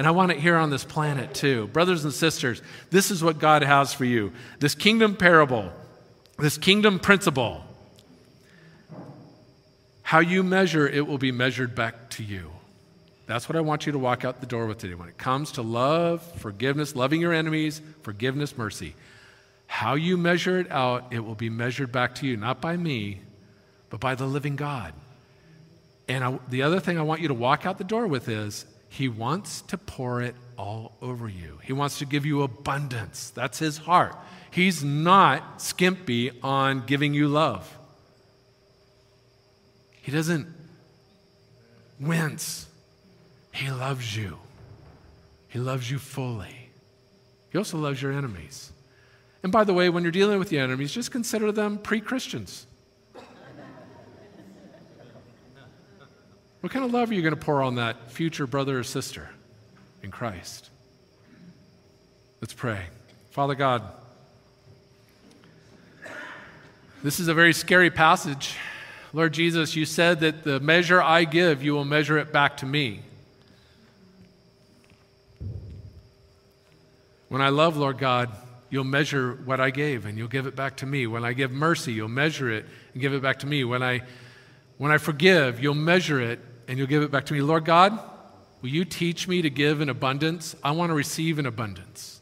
and 0.00 0.06
I 0.06 0.12
want 0.12 0.32
it 0.32 0.38
here 0.38 0.56
on 0.56 0.70
this 0.70 0.82
planet 0.82 1.34
too. 1.34 1.66
Brothers 1.68 2.04
and 2.04 2.14
sisters, 2.14 2.62
this 2.88 3.10
is 3.10 3.22
what 3.22 3.38
God 3.38 3.62
has 3.62 3.92
for 3.92 4.06
you 4.06 4.32
this 4.58 4.74
kingdom 4.74 5.14
parable, 5.14 5.70
this 6.38 6.56
kingdom 6.56 6.98
principle. 6.98 7.62
How 10.02 10.20
you 10.20 10.42
measure, 10.42 10.88
it 10.88 11.06
will 11.06 11.18
be 11.18 11.32
measured 11.32 11.74
back 11.74 12.08
to 12.10 12.24
you. 12.24 12.50
That's 13.30 13.48
what 13.48 13.54
I 13.54 13.60
want 13.60 13.86
you 13.86 13.92
to 13.92 13.98
walk 13.98 14.24
out 14.24 14.40
the 14.40 14.46
door 14.46 14.66
with 14.66 14.78
today. 14.78 14.94
When 14.94 15.08
it 15.08 15.16
comes 15.16 15.52
to 15.52 15.62
love, 15.62 16.20
forgiveness, 16.40 16.96
loving 16.96 17.20
your 17.20 17.32
enemies, 17.32 17.80
forgiveness, 18.02 18.58
mercy, 18.58 18.96
How 19.68 19.94
you 19.94 20.16
measure 20.16 20.58
it 20.58 20.68
out, 20.68 21.12
it 21.12 21.20
will 21.20 21.36
be 21.36 21.48
measured 21.48 21.92
back 21.92 22.16
to 22.16 22.26
you, 22.26 22.36
not 22.36 22.60
by 22.60 22.76
me, 22.76 23.20
but 23.88 24.00
by 24.00 24.16
the 24.16 24.26
living 24.26 24.56
God. 24.56 24.92
And 26.08 26.24
I, 26.24 26.40
the 26.48 26.62
other 26.62 26.80
thing 26.80 26.98
I 26.98 27.02
want 27.02 27.20
you 27.20 27.28
to 27.28 27.34
walk 27.34 27.66
out 27.66 27.78
the 27.78 27.84
door 27.84 28.08
with 28.08 28.28
is 28.28 28.66
He 28.88 29.06
wants 29.06 29.60
to 29.62 29.78
pour 29.78 30.22
it 30.22 30.34
all 30.58 30.96
over 31.00 31.28
you. 31.28 31.60
He 31.62 31.72
wants 31.72 32.00
to 32.00 32.04
give 32.04 32.26
you 32.26 32.42
abundance. 32.42 33.30
That's 33.30 33.60
His 33.60 33.78
heart. 33.78 34.16
He's 34.50 34.82
not 34.82 35.62
skimpy 35.62 36.32
on 36.42 36.84
giving 36.84 37.14
you 37.14 37.28
love. 37.28 37.78
He 40.02 40.10
doesn't 40.10 40.48
wince. 42.00 42.66
He 43.52 43.70
loves 43.70 44.16
you. 44.16 44.38
He 45.48 45.58
loves 45.58 45.90
you 45.90 45.98
fully. 45.98 46.70
He 47.50 47.58
also 47.58 47.78
loves 47.78 48.00
your 48.00 48.12
enemies. 48.12 48.72
And 49.42 49.50
by 49.50 49.64
the 49.64 49.74
way, 49.74 49.88
when 49.88 50.02
you're 50.02 50.12
dealing 50.12 50.38
with 50.38 50.48
the 50.48 50.58
enemies, 50.58 50.92
just 50.92 51.10
consider 51.10 51.50
them 51.50 51.78
pre 51.78 52.00
Christians. 52.00 52.66
What 56.60 56.72
kind 56.72 56.84
of 56.84 56.92
love 56.92 57.10
are 57.10 57.14
you 57.14 57.22
going 57.22 57.34
to 57.34 57.40
pour 57.40 57.62
on 57.62 57.76
that 57.76 58.10
future 58.10 58.46
brother 58.46 58.78
or 58.78 58.84
sister 58.84 59.30
in 60.02 60.10
Christ? 60.10 60.68
Let's 62.42 62.52
pray. 62.52 62.84
Father 63.30 63.54
God, 63.54 63.82
this 67.02 67.18
is 67.18 67.28
a 67.28 67.34
very 67.34 67.54
scary 67.54 67.90
passage. 67.90 68.56
Lord 69.14 69.32
Jesus, 69.32 69.74
you 69.74 69.86
said 69.86 70.20
that 70.20 70.44
the 70.44 70.60
measure 70.60 71.02
I 71.02 71.24
give, 71.24 71.62
you 71.62 71.72
will 71.72 71.86
measure 71.86 72.18
it 72.18 72.30
back 72.30 72.58
to 72.58 72.66
me. 72.66 73.00
When 77.30 77.40
I 77.40 77.50
love, 77.50 77.76
Lord 77.76 77.96
God, 77.96 78.28
you'll 78.70 78.82
measure 78.82 79.38
what 79.44 79.60
I 79.60 79.70
gave 79.70 80.04
and 80.04 80.18
you'll 80.18 80.26
give 80.26 80.48
it 80.48 80.56
back 80.56 80.78
to 80.78 80.86
me. 80.86 81.06
When 81.06 81.24
I 81.24 81.32
give 81.32 81.52
mercy, 81.52 81.92
you'll 81.92 82.08
measure 82.08 82.50
it 82.50 82.66
and 82.92 83.00
give 83.00 83.14
it 83.14 83.22
back 83.22 83.38
to 83.38 83.46
me. 83.46 83.62
When 83.62 83.84
I, 83.84 84.02
when 84.78 84.90
I 84.90 84.98
forgive, 84.98 85.62
you'll 85.62 85.76
measure 85.76 86.20
it 86.20 86.40
and 86.66 86.76
you'll 86.76 86.88
give 86.88 87.04
it 87.04 87.12
back 87.12 87.26
to 87.26 87.32
me. 87.32 87.40
Lord 87.40 87.64
God, 87.64 87.96
will 88.62 88.70
you 88.70 88.84
teach 88.84 89.28
me 89.28 89.42
to 89.42 89.48
give 89.48 89.80
in 89.80 89.88
abundance? 89.88 90.56
I 90.64 90.72
want 90.72 90.90
to 90.90 90.94
receive 90.94 91.38
in 91.38 91.46
abundance. 91.46 92.20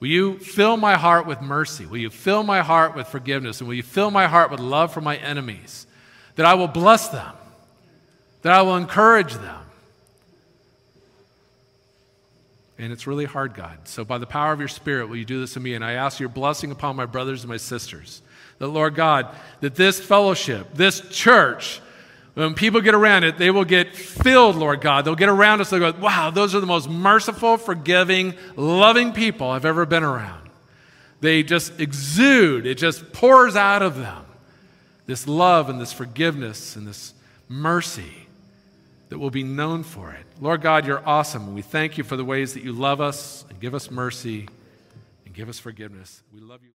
Will 0.00 0.08
you 0.08 0.40
fill 0.40 0.76
my 0.76 0.96
heart 0.96 1.24
with 1.24 1.40
mercy? 1.40 1.86
Will 1.86 1.98
you 1.98 2.10
fill 2.10 2.42
my 2.42 2.62
heart 2.62 2.96
with 2.96 3.06
forgiveness? 3.06 3.60
And 3.60 3.68
will 3.68 3.76
you 3.76 3.84
fill 3.84 4.10
my 4.10 4.26
heart 4.26 4.50
with 4.50 4.58
love 4.58 4.92
for 4.92 5.00
my 5.00 5.18
enemies? 5.18 5.86
That 6.34 6.46
I 6.46 6.54
will 6.54 6.66
bless 6.66 7.10
them, 7.10 7.32
that 8.42 8.52
I 8.52 8.62
will 8.62 8.76
encourage 8.76 9.34
them 9.34 9.69
And 12.80 12.94
it's 12.94 13.06
really 13.06 13.26
hard, 13.26 13.52
God. 13.52 13.76
So, 13.84 14.06
by 14.06 14.16
the 14.16 14.26
power 14.26 14.54
of 14.54 14.58
your 14.58 14.68
Spirit, 14.68 15.10
will 15.10 15.16
you 15.16 15.26
do 15.26 15.38
this 15.38 15.52
to 15.52 15.60
me? 15.60 15.74
And 15.74 15.84
I 15.84 15.92
ask 15.92 16.18
your 16.18 16.30
blessing 16.30 16.70
upon 16.70 16.96
my 16.96 17.04
brothers 17.04 17.42
and 17.42 17.50
my 17.50 17.58
sisters. 17.58 18.22
That, 18.58 18.68
Lord 18.68 18.94
God, 18.94 19.28
that 19.60 19.74
this 19.74 20.00
fellowship, 20.00 20.68
this 20.72 21.02
church, 21.10 21.82
when 22.32 22.54
people 22.54 22.80
get 22.80 22.94
around 22.94 23.24
it, 23.24 23.36
they 23.36 23.50
will 23.50 23.66
get 23.66 23.94
filled, 23.94 24.56
Lord 24.56 24.80
God. 24.80 25.04
They'll 25.04 25.14
get 25.14 25.28
around 25.28 25.60
us. 25.60 25.68
They'll 25.68 25.92
go, 25.92 26.00
wow, 26.00 26.30
those 26.30 26.54
are 26.54 26.60
the 26.60 26.66
most 26.66 26.88
merciful, 26.88 27.58
forgiving, 27.58 28.32
loving 28.56 29.12
people 29.12 29.50
I've 29.50 29.66
ever 29.66 29.84
been 29.84 30.02
around. 30.02 30.48
They 31.20 31.42
just 31.42 31.78
exude, 31.80 32.64
it 32.64 32.78
just 32.78 33.12
pours 33.12 33.56
out 33.56 33.82
of 33.82 33.96
them 33.96 34.24
this 35.04 35.28
love 35.28 35.68
and 35.68 35.78
this 35.78 35.92
forgiveness 35.92 36.76
and 36.76 36.86
this 36.86 37.12
mercy 37.46 38.19
that 39.10 39.18
will 39.18 39.30
be 39.30 39.42
known 39.42 39.82
for 39.82 40.12
it. 40.12 40.24
Lord 40.40 40.62
God, 40.62 40.86
you're 40.86 41.06
awesome. 41.06 41.54
We 41.54 41.62
thank 41.62 41.98
you 41.98 42.04
for 42.04 42.16
the 42.16 42.24
ways 42.24 42.54
that 42.54 42.62
you 42.62 42.72
love 42.72 43.00
us 43.00 43.44
and 43.50 43.60
give 43.60 43.74
us 43.74 43.90
mercy 43.90 44.48
and 45.26 45.34
give 45.34 45.48
us 45.48 45.58
forgiveness. 45.58 46.22
We 46.32 46.40
love 46.40 46.62
you. 46.62 46.68